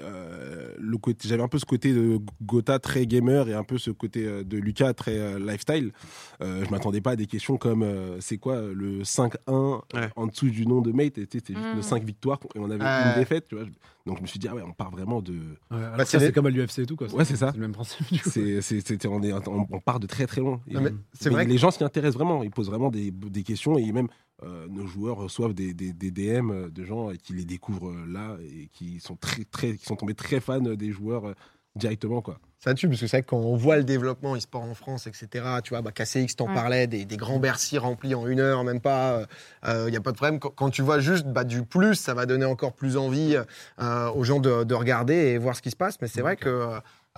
euh, 0.00 0.72
le 0.78 0.96
côté 0.98 1.28
j'avais 1.28 1.42
un 1.42 1.48
peu 1.48 1.58
ce 1.58 1.64
côté 1.64 1.92
de 1.92 2.18
Gotha 2.42 2.78
très 2.78 3.06
gamer 3.06 3.48
et 3.48 3.54
un 3.54 3.62
peu 3.64 3.78
ce 3.78 3.90
côté 3.90 4.24
euh, 4.26 4.42
de 4.42 4.56
Lucas 4.56 4.94
très 4.94 5.18
euh, 5.18 5.38
lifestyle 5.38 5.92
euh, 6.40 6.64
je 6.64 6.70
m'attendais 6.70 7.00
pas 7.00 7.10
à 7.12 7.16
des 7.16 7.26
questions 7.26 7.56
comme 7.58 7.82
euh, 7.82 8.18
c'est 8.20 8.38
quoi 8.38 8.60
le 8.62 9.02
5-1 9.02 9.80
Ouais. 9.94 10.08
en 10.16 10.26
dessous 10.26 10.48
du 10.48 10.66
nom 10.66 10.80
de 10.80 10.92
mate? 10.92 11.14
C'était 11.30 11.54
juste 11.54 11.58
Mm. 11.72 11.76
le 11.76 11.82
5 11.82 12.04
victoires 12.04 12.40
et 12.54 12.58
on 12.58 12.70
avait 12.70 12.82
une 12.84 13.14
défaite 13.20 13.46
tu 13.48 13.54
vois 13.56 13.64
donc 14.06 14.16
je 14.16 14.22
me 14.22 14.26
suis 14.26 14.38
dit 14.38 14.48
ah 14.48 14.54
ouais 14.54 14.62
on 14.66 14.72
part 14.72 14.90
vraiment 14.90 15.20
de 15.22 15.32
Ouais, 15.32 15.42
Bah, 15.70 15.94
c'est 15.98 16.12
ça, 16.12 16.18
les- 16.18 16.26
c'est 16.26 16.32
comme 16.32 16.46
à 16.46 16.50
l'UFC 16.50 16.80
et 16.80 16.86
tout, 16.86 16.96
quoi. 16.96 17.06
Ouais, 17.14 17.24
c'est 17.24 17.36
ça. 17.36 17.50
C'est 17.52 17.56
le 17.58 17.62
même 17.62 17.72
principe, 17.72 18.12
du 18.12 18.20
coup. 18.20 18.30
c'est 18.30 18.60
c'est- 18.60 18.84
c'était 18.86 19.06
on, 19.08 19.22
est, 19.22 19.32
on, 19.32 19.66
on 19.70 19.80
part 19.80 20.00
de 20.00 20.06
très 20.06 20.26
très 20.26 20.40
loin 20.40 20.60
Et- 20.68 20.74
Non, 20.74 20.80
mais 20.80 20.90
c'est 21.12 21.28
mais 21.28 21.34
vrai 21.36 21.44
que- 21.46 21.50
les 21.50 21.58
gens 21.58 21.70
s'y 21.70 21.84
intéressent 21.84 22.16
vraiment 22.16 22.42
ils 22.42 22.50
posent 22.50 22.68
vraiment 22.68 22.90
des, 22.90 23.10
des 23.12 23.42
questions 23.44 23.78
et 23.78 23.92
même 23.92 24.08
euh, 24.44 24.66
nos 24.68 24.86
joueurs 24.86 25.16
reçoivent 25.16 25.54
des, 25.54 25.72
des, 25.74 25.92
des 25.92 26.10
DM 26.10 26.50
euh, 26.50 26.68
de 26.70 26.84
gens 26.84 27.10
euh, 27.10 27.14
qui 27.14 27.32
les 27.34 27.44
découvrent 27.44 27.90
euh, 27.90 28.06
là 28.08 28.36
et 28.42 28.68
qui 28.72 29.00
sont 29.00 29.16
très 29.16 29.44
très 29.44 29.76
qui 29.76 29.84
sont 29.84 29.96
tombés 29.96 30.14
très 30.14 30.40
fans 30.40 30.60
des 30.60 30.90
joueurs 30.92 31.26
euh, 31.28 31.34
directement 31.74 32.20
quoi 32.20 32.38
Ça 32.58 32.74
tue, 32.74 32.86
parce 32.86 33.00
que 33.00 33.06
c'est 33.06 33.16
vrai 33.16 33.22
que 33.22 33.28
quand 33.30 33.38
on 33.38 33.56
voit 33.56 33.78
le 33.78 33.84
développement 33.84 34.36
e-sport 34.36 34.60
en 34.62 34.74
France, 34.74 35.06
etc., 35.06 35.28
tu 35.64 35.70
vois, 35.70 35.80
bah, 35.80 35.90
KCX 35.90 36.36
t'en 36.36 36.46
Ouais. 36.48 36.54
parlait, 36.54 36.86
des, 36.86 37.06
des 37.06 37.16
grands 37.16 37.38
Bercy 37.38 37.78
remplis 37.78 38.14
en 38.14 38.26
une 38.26 38.40
heure, 38.40 38.62
même 38.62 38.80
pas, 38.80 39.26
il 39.66 39.86
n'y 39.90 39.96
a 39.96 40.00
pas 40.02 40.10
de 40.12 40.16
problème. 40.16 40.38
Quand, 40.38 40.50
quand 40.50 40.68
tu 40.68 40.82
vois 40.82 41.00
juste 41.00 41.26
bah, 41.26 41.44
du 41.44 41.62
plus, 41.62 41.94
ça 41.94 42.12
va 42.12 42.26
donner 42.26 42.44
encore 42.44 42.74
plus 42.74 42.98
envie 42.98 43.36
euh, 43.80 44.10
aux 44.10 44.22
gens 44.24 44.38
de, 44.38 44.64
de 44.64 44.74
regarder 44.74 45.14
et 45.14 45.38
voir 45.38 45.56
ce 45.56 45.62
qui 45.62 45.70
se 45.70 45.76
passe. 45.76 45.98
Mais 46.02 46.08
c'est 46.08 46.20
vrai 46.20 46.36
que 46.36 46.68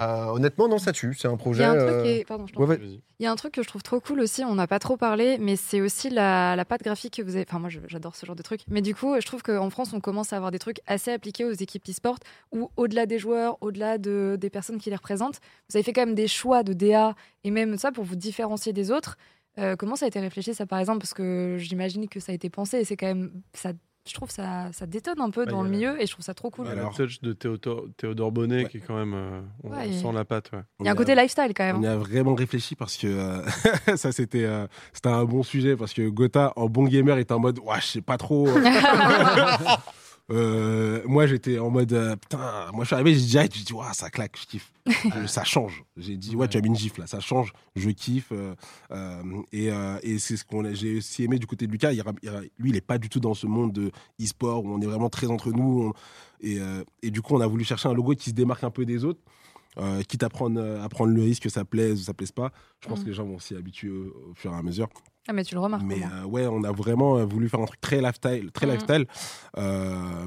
euh, 0.01 0.03
Euh, 0.05 0.27
honnêtement, 0.33 0.67
non, 0.69 0.79
ça 0.79 0.93
tue. 0.93 1.15
C'est 1.15 1.29
un 1.29 1.33
Il 1.33 1.35
y 1.35 1.39
projet. 1.39 1.65
a 1.65 1.71
un 1.71 1.77
truc 1.77 1.89
euh, 1.89 2.03
qui 2.03 2.09
est- 2.11 2.25
pardon, 2.25 2.47
je 2.47 2.53
t'en 2.53 2.61
ouais, 2.63 2.67
ouais. 2.69 2.77
Vas-y. 2.79 3.01
Il 3.21 3.23
y 3.23 3.27
a 3.27 3.31
un 3.31 3.37
truc 3.37 3.55
que 3.55 3.63
je 3.63 3.69
trouve 3.69 3.83
trop 3.83 4.01
cool 4.01 4.21
aussi, 4.21 4.43
on 4.45 4.55
n'a 4.57 4.67
pas 4.67 4.79
trop 4.81 4.97
parlé, 4.97 5.39
mais 5.39 5.55
c'est 5.57 5.81
aussi 5.81 6.11
la, 6.11 6.57
la 6.57 6.65
patte 6.65 6.83
graphique 6.83 7.15
que 7.17 7.23
vous 7.23 7.37
avez. 7.37 7.45
Enfin, 7.49 7.61
moi, 7.61 7.71
j'adore 7.87 8.17
ce 8.17 8.27
genre 8.27 8.35
de 8.35 8.43
trucs. 8.43 8.63
Mais 8.69 8.83
du 8.83 8.95
coup, 8.95 9.15
je 9.21 9.25
trouve 9.27 9.43
qu'en 9.43 9.71
France, 9.71 9.93
on 9.93 10.01
commence 10.01 10.33
à 10.33 10.37
avoir 10.37 10.51
des 10.51 10.59
trucs 10.59 10.81
assez 10.87 11.13
appliqués 11.13 11.45
aux 11.45 11.53
équipes 11.53 11.89
e-sport, 11.89 12.19
où 12.53 12.71
au-delà 12.77 13.07
des 13.07 13.19
joueurs, 13.21 13.57
au-delà 13.61 13.99
de, 13.99 14.37
des 14.41 14.51
personnes 14.51 14.79
qui 14.79 14.91
les 14.91 14.97
représentent, 14.97 15.41
vous 15.71 15.77
avez 15.77 15.85
fait 15.85 15.93
quand 15.93 16.05
même 16.05 16.17
des 16.17 16.27
choix 16.29 16.63
de 16.65 16.73
DA 16.73 17.15
et 17.45 17.51
même 17.53 17.79
ça 17.79 17.93
pour 17.93 18.03
vous 18.05 18.17
différencier 18.17 18.73
des 18.73 18.91
autres. 18.91 19.17
Euh, 19.59 19.77
comment 19.77 19.95
ça 19.95 20.07
a 20.07 20.09
été 20.09 20.19
réfléchi, 20.19 20.53
ça, 20.53 20.67
par 20.67 20.81
exemple? 20.81 20.99
Parce 20.99 21.15
que 21.15 21.55
j'imagine 21.61 22.09
que 22.09 22.19
ça 22.19 22.33
a 22.33 22.35
été 22.35 22.51
pensé 22.51 22.79
et 22.79 22.85
c'est 22.85 22.97
quand 22.97 23.07
même. 23.07 23.31
Ça, 23.53 23.71
je 24.07 24.13
trouve 24.15 24.31
ça, 24.31 24.71
ça 24.73 24.87
détonne 24.87 25.21
un 25.21 25.31
peu 25.31 25.47
Bah, 25.47 25.53
dans 25.53 25.63
le 25.63 25.71
milieu 25.71 26.01
et 26.01 26.07
je 26.07 26.13
trouve 26.13 26.25
ça 26.25 26.35
trop 26.35 26.51
cool. 26.51 26.67
Il 26.67 26.69
y 26.69 26.73
a 26.73 26.79
Alors- 26.79 26.91
le 26.99 27.07
touch 27.07 27.21
de 27.23 27.33
Théodore, 27.33 27.85
Théodore 27.97 28.33
Bonnet 28.33 28.65
Ouais. 28.65 28.69
qui 28.69 28.77
est 28.77 28.81
quand 28.81 28.97
même. 28.97 29.15
euh, 29.15 29.41
on 29.63 29.71
Ouais, 29.71 29.91
sent 29.93 30.07
et- 30.09 30.13
la 30.13 30.25
patte. 30.25 30.51
Ouais. 30.53 30.61
Il 30.81 30.87
y 30.87 30.89
a 30.89 30.93
un 30.93 30.95
On 30.95 30.97
côté 30.99 31.15
lifestyle 31.15 31.53
quand 31.57 31.65
même. 31.65 31.79
On 31.79 31.83
y 31.83 31.87
a 31.87 31.97
vraiment 31.97 32.35
réfléchi 32.35 32.75
parce 32.77 32.97
que 32.99 33.07
euh, 33.07 33.43
ça 33.97 34.13
c'était 34.13 34.45
euh, 34.45 34.67
c'était 34.93 35.09
un 35.09 35.25
bon 35.25 35.43
sujet 35.43 35.75
parce 35.77 35.93
que 35.95 36.07
Gotha 36.09 36.53
en 36.57 36.67
bon 36.69 36.85
gamer 36.85 37.17
était 37.19 37.33
en 37.33 37.39
mode 37.41 37.59
ouais 37.61 37.81
je 37.81 37.87
sais 37.87 38.03
pas 38.03 38.19
trop. 38.19 38.47
Euh, 40.31 41.03
moi 41.05 41.27
j'étais 41.27 41.59
en 41.59 41.69
mode 41.69 41.93
euh, 41.93 42.17
putain 42.17 42.71
moi 42.73 42.85
je 42.85 42.87
suis 42.87 42.95
arrivé 42.95 43.13
j'ai 43.15 43.21
dit 43.47 43.59
j'ai 43.59 43.65
dit 43.65 43.73
Ouah, 43.75 43.93
ça 43.93 44.09
claque 44.09 44.39
je 44.41 44.47
kiffe. 44.47 44.73
Ça 45.27 45.45
change. 45.45 45.85
J'ai 45.99 46.17
dit 46.17 46.35
ouais 46.35 46.49
tu 46.49 46.57
as 46.57 46.61
mis 46.63 46.69
une 46.69 46.77
gifle 46.77 47.01
là 47.03 47.07
ça 47.07 47.21
change. 47.21 47.53
Je 47.77 47.91
kiffe 47.91 48.33
euh, 48.33 48.55
et, 49.53 49.69
et 50.03 50.19
c'est 50.19 50.37
ce 50.39 50.45
qu'on 50.45 50.65
a- 50.65 50.73
j'ai 50.73 50.97
aussi 50.99 51.25
aimé 51.25 51.39
du 51.39 51.47
côté 51.47 51.67
de 51.67 51.73
Lucas. 51.73 51.93
Il, 51.93 52.03
il 52.23 52.51
lui 52.59 52.71
il 52.71 52.77
est 52.77 52.81
pas 52.81 52.97
du 52.97 53.09
tout 53.11 53.21
dans 53.21 53.35
ce 53.35 53.47
monde 53.47 53.73
de 53.73 53.91
e-sport 54.23 54.65
où 54.65 54.71
on 54.75 54.81
est 54.81 54.87
vraiment 54.87 55.11
très 55.11 55.27
entre 55.27 55.51
nous 55.53 55.89
on- 55.89 55.93
et, 56.41 56.59
et 57.03 57.11
du 57.11 57.21
coup 57.21 57.35
on 57.35 57.41
a 57.41 57.47
voulu 57.47 57.65
chercher 57.65 57.89
un 57.91 57.95
logo 57.95 58.15
qui 58.15 58.31
se 58.31 58.35
démarque 58.35 58.65
un 58.65 58.71
peu 58.71 58.85
des 58.87 59.05
autres 59.05 59.21
euh, 59.79 60.03
quitte 60.03 60.23
à 60.23 60.29
prendre, 60.29 60.61
à 60.83 60.89
prendre 60.89 61.13
le 61.13 61.23
risque 61.23 61.43
que 61.45 61.49
ça 61.49 61.65
plaise 61.65 62.01
ou 62.01 62.05
ça 62.05 62.15
plaise 62.15 62.33
pas. 62.33 62.53
Je 62.81 62.89
pense 62.89 63.01
Mm. 63.01 63.03
que 63.03 63.09
les 63.09 63.15
gens 63.15 63.25
vont 63.25 63.39
s'y 63.39 63.55
habituer 63.57 63.91
au, 63.91 64.31
au 64.31 64.35
fur 64.35 64.53
et 64.53 64.57
à 64.57 64.63
mesure. 64.63 64.89
Ah, 65.27 65.33
mais 65.33 65.43
tu 65.43 65.55
le 65.55 65.61
remarques. 65.61 65.85
Mais 65.87 66.03
euh, 66.03 66.25
ouais, 66.27 66.47
on 66.47 66.65
a 66.65 66.71
vraiment 66.73 67.17
euh, 67.17 67.25
voulu 67.25 67.49
faire 67.49 67.61
un 67.61 67.65
truc 67.65 67.81
très 67.81 68.01
lifestyle, 68.03 68.51
très 68.53 68.67
Mm. 68.67 68.71
lifestyle 68.73 69.07
euh, 69.59 70.27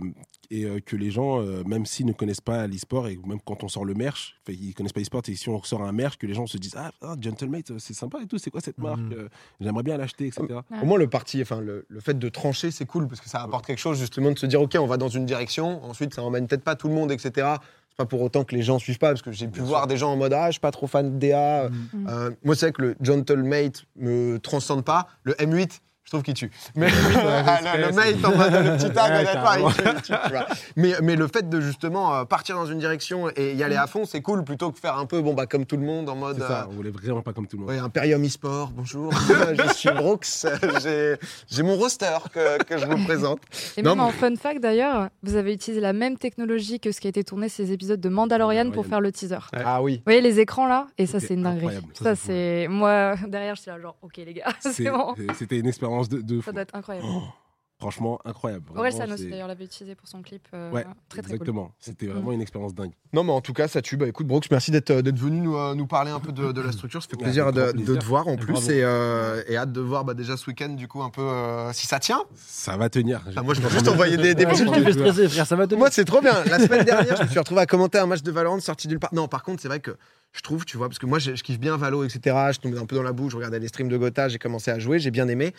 et 0.50 0.64
euh, 0.66 0.80
que 0.80 0.96
les 0.96 1.12
gens, 1.12 1.42
euh, 1.42 1.64
même 1.66 1.86
s'ils 1.86 2.06
ne 2.06 2.14
connaissent 2.14 2.42
pas 2.42 2.66
l'e-sport 2.68 3.08
et 3.08 3.20
même 3.26 3.40
quand 3.46 3.64
on 3.64 3.68
sort 3.68 3.86
le 3.86 3.94
merch, 3.94 4.36
ils 4.48 4.74
connaissent 4.74 4.94
pas 4.94 5.02
l'e-sport 5.02 5.22
et 5.28 5.36
si 5.36 5.50
on 5.50 5.62
sort 5.64 5.84
un 5.84 5.92
merch, 5.92 6.18
que 6.18 6.26
les 6.26 6.34
gens 6.34 6.48
se 6.48 6.58
disent 6.58 6.76
ah, 6.78 6.92
ah, 7.02 7.16
Gentlemate, 7.20 7.78
c'est 7.80 7.94
sympa 7.94 8.20
et 8.24 8.28
tout, 8.28 8.38
c'est 8.38 8.50
quoi 8.50 8.62
cette 8.62 8.78
marque. 8.80 9.00
Euh, 9.12 9.28
J'aimerais 9.60 9.84
bien 9.84 9.98
l'acheter, 9.98 10.28
etc. 10.28 10.46
Ouais. 10.50 10.80
Au 10.82 10.86
moins, 10.86 10.98
le 10.98 11.08
parti, 11.10 11.42
enfin, 11.42 11.60
le, 11.60 11.86
le 11.90 12.00
fait 12.00 12.18
de 12.18 12.30
trancher, 12.30 12.72
c'est 12.72 12.86
cool 12.86 13.08
parce 13.08 13.22
que 13.22 13.30
ça 13.30 13.42
apporte 13.42 13.66
quelque 13.68 13.80
chose, 13.80 14.00
justement, 14.00 14.32
de 14.32 14.40
se 14.40 14.46
dire, 14.46 14.62
OK, 14.62 14.76
on 14.80 14.88
va 14.88 14.98
dans 14.98 15.10
une 15.10 15.26
direction. 15.26 15.84
Ensuite, 15.84 16.14
ça 16.14 16.24
emmène 16.24 16.48
peut-être 16.48 16.64
pas 16.64 16.76
tout 16.76 16.88
le 16.88 16.94
monde, 16.96 17.12
etc. 17.12 17.48
Pas 17.98 18.06
pour 18.06 18.22
autant 18.22 18.44
que 18.44 18.56
les 18.56 18.62
gens 18.62 18.78
suivent 18.78 19.00
pas 19.00 19.08
parce 19.10 19.24
que 19.24 19.32
j'ai 19.32 19.48
pu 19.48 19.60
voir 19.60 19.82
sûr. 19.82 19.88
des 19.88 19.98
gens 19.98 20.12
en 20.12 20.18
mode, 20.18 20.32
ah, 20.32 20.48
je 20.48 20.52
suis 20.54 20.60
pas 20.60 20.72
trop 20.72 20.86
fan 20.86 21.18
de 21.18 21.28
DA. 21.28 21.70
Mm. 21.70 22.08
Euh, 22.08 22.32
moi, 22.44 22.56
c'est 22.56 22.68
vrai 22.68 22.74
que 22.74 22.82
le 22.84 22.96
Gentlemate 23.02 23.86
me 23.96 24.38
transcende 24.38 24.86
pas. 24.86 25.08
Le 25.24 25.34
M8, 25.34 25.80
je 26.08 26.12
trouve 26.12 26.24
qu'il 26.24 26.36
tue. 26.36 26.50
Mais 26.76 26.88
Ah, 27.18 27.60
le, 27.78 27.88
le 27.88 27.92
mate 27.92 28.24
en 28.24 28.36
mode 28.38 28.54
le 28.54 28.78
petit 28.78 28.92
tag, 28.94 29.12
Ouais, 29.12 29.20
honnêtement, 29.30 29.68
il 29.70 29.74
tue, 29.76 29.82
il 29.86 30.02
tue, 30.02 30.14
tu 30.24 30.32
vois. 30.32 30.48
mais, 30.78 30.94
mais 31.04 31.16
le 31.18 31.28
fait 31.28 31.50
de 31.50 31.60
justement 31.60 32.16
euh, 32.16 32.24
partir 32.24 32.56
dans 32.56 32.66
une 32.66 32.80
direction 32.80 33.30
et 33.36 33.54
y 33.54 33.62
aller 33.64 33.76
à 33.76 33.88
fond, 33.88 34.06
c'est 34.06 34.22
cool 34.22 34.46
plutôt 34.46 34.72
que 34.72 34.80
faire 34.80 34.98
un 34.98 35.06
peu, 35.06 35.22
bon, 35.22 35.34
bah, 35.34 35.48
comme 35.48 35.66
tout 35.66 35.76
le 35.76 35.84
monde 35.86 36.08
en 36.08 36.16
mode. 36.16 36.38
C'est 36.40 36.48
ça, 36.48 36.62
euh, 36.62 36.66
on 36.70 36.76
voulait 36.76 36.92
vraiment 36.92 37.22
pas 37.22 37.34
comme 37.34 37.46
tout 37.46 37.58
le 37.58 37.64
monde. 37.64 37.72
Ouais, 37.72 37.78
Imperium 37.80 38.24
eSport, 38.24 38.72
bonjour. 38.74 39.12
je 39.68 39.74
suis 39.74 39.90
Brooks. 39.92 40.26
J'ai- 40.82 41.16
J'ai 41.50 41.64
mon 41.64 41.76
roster 41.76 42.18
que, 42.34 42.64
que 42.64 42.78
je 42.78 42.86
vous 42.86 43.04
présente. 43.04 43.40
Et 43.76 43.82
Non, 43.82 43.92
même 43.96 44.00
en 44.06 44.08
mais- 44.08 44.14
fun 44.14 44.36
fact 44.38 44.62
d'ailleurs, 44.62 45.10
vous 45.24 45.36
avez 45.36 45.54
utilisé 45.54 45.82
la 45.82 45.92
même 45.94 46.18
technologie 46.18 46.80
que 46.80 46.94
ce 46.94 47.02
qui 47.02 47.08
a 47.08 47.10
été 47.10 47.24
tourné 47.26 47.50
ces 47.50 47.74
épisodes 47.74 48.00
de 48.00 48.10
Mandalorian 48.10 48.72
pour 48.72 48.86
faire 48.86 49.02
le 49.02 49.12
teaser. 49.12 49.36
Ouais. 49.54 49.62
Ah 49.66 49.82
oui. 49.82 49.98
Vous 49.98 50.04
voyez 50.06 50.22
les 50.22 50.40
écrans 50.40 50.68
là? 50.68 50.88
Et 50.98 51.06
ça 51.06 51.20
c'est 51.20 51.34
une 51.34 51.44
dinguerie. 51.44 51.76
Ça, 51.94 52.04
Ça, 52.04 52.16
c'est 52.16 52.68
moi 52.70 53.16
derrière 53.28 53.56
je 53.56 53.62
suis 53.64 53.72
là 53.72 53.78
genre 53.80 53.98
ok 54.02 54.14
les 54.18 54.34
gars 54.34 54.46
c'est 54.62 54.72
C'est- 54.72 54.90
bon. 54.90 55.14
C'était 55.38 55.58
une 55.58 55.68
expérience 55.68 55.97
de, 56.10 56.22
de 56.22 56.38
Ça 56.38 56.44
fou. 56.46 56.52
doit 56.54 56.62
être 56.62 56.76
incroyable. 56.76 57.08
Oh, 57.10 57.22
franchement, 57.80 58.20
incroyable. 58.26 58.66
Aurel 58.76 58.92
Vraiment, 58.92 59.06
San 59.08 59.14
aussi 59.14 59.24
c'est- 59.24 59.30
d'ailleurs 59.30 59.48
l'avait 59.48 59.66
utilisé 59.66 59.94
pour 59.96 60.08
son 60.08 60.22
clip. 60.24 60.42
euh, 60.54 60.72
Ouais, 60.72 60.84
très 61.10 61.22
très 61.22 61.22
cool. 61.22 61.32
exactement. 61.36 61.72
C'était 61.80 62.08
vraiment 62.08 62.32
une 62.32 62.42
expérience 62.42 62.74
dingue. 62.74 62.92
Non, 63.14 63.24
mais 63.24 63.32
en 63.32 63.42
tout 63.42 63.54
cas, 63.54 63.68
ça 63.68 63.82
tue. 63.84 63.98
Bah, 63.98 64.08
écoute, 64.08 64.26
Brooks, 64.28 64.48
merci 64.50 64.72
d'être 64.72 64.90
euh, 64.92 65.02
d'être 65.04 65.18
venu 65.20 65.40
nous, 65.42 65.56
euh, 65.58 65.76
nous 65.76 65.86
parler 65.86 66.10
un 66.12 66.20
peu 66.20 66.32
de, 66.32 66.52
de 66.52 66.62
la 66.62 66.72
structure. 66.72 67.04
Ça 67.04 67.08
fait 67.10 67.18
Ouais, 67.18 67.24
plaisir, 67.24 67.52
de, 67.52 67.72
te 67.72 68.04
voir 68.06 68.28
en 68.28 68.34
Et 68.34 68.38
plus. 68.38 68.70
Et, 68.70 68.84
euh, 68.84 69.44
et 69.48 69.58
hâte 69.58 69.72
de 69.72 69.82
voir 69.82 70.06
bah, 70.06 70.14
déjà 70.16 70.38
ce 70.38 70.48
week-end, 70.50 70.70
du 70.70 70.88
coup, 70.88 71.04
un 71.04 71.10
peu 71.12 71.22
euh, 71.22 71.72
si 71.74 71.86
ça 71.88 72.00
tient. 72.00 72.22
Ça 72.36 72.78
va 72.78 72.90
tenir. 72.90 73.22
Ah, 73.36 73.44
moi, 73.44 73.54
je 73.54 73.62
peux 73.62 73.70
juste 73.70 73.88
envoyer 73.88 74.18
des, 74.18 74.34
des 74.34 74.46
petits 74.46 74.64
Moi, 75.76 75.90
c'est 75.92 76.06
trop 76.06 76.22
bien. 76.22 76.44
La 76.46 76.60
semaine 76.60 76.84
dernière, 76.86 77.16
je 77.18 77.24
me 77.24 77.28
suis 77.28 77.40
retrouvé 77.40 77.62
à 77.62 77.66
commenter 77.68 78.00
un 78.00 78.08
match 78.08 78.24
de 78.24 78.32
Valorant 78.32 78.60
sorti 78.60 78.88
nulle 78.88 79.00
part. 79.00 79.14
Non, 79.14 79.28
par 79.28 79.44
contre, 79.44 79.62
c'est 79.62 79.68
vrai 79.68 79.80
que 79.80 79.96
je 80.34 80.42
trouve, 80.42 80.66
tu 80.66 80.78
vois, 80.78 80.88
parce 80.90 81.00
que 81.00 81.06
moi, 81.06 81.20
je, 81.20 81.36
je 81.36 81.44
kiffe 81.44 81.60
bien 81.60 81.78
Valo, 81.78 82.04
etc. 82.04 82.36
Je 82.54 82.60
tombais 82.60 82.80
un 82.80 82.86
peu 82.86 82.96
dans 82.96 83.04
la 83.04 83.14
bouche, 83.14 83.32
je 83.32 83.38
regardais 83.38 83.60
les 83.60 83.68
streams 83.68 83.88
de 83.90 83.98
Gotha, 83.98 84.30
j'ai 84.30 84.40
commencé 84.40 84.72
à 84.72 84.80
jouer, 84.80 85.00
j'ai 85.00 85.12
bien 85.12 85.28
aimé. 85.28 85.54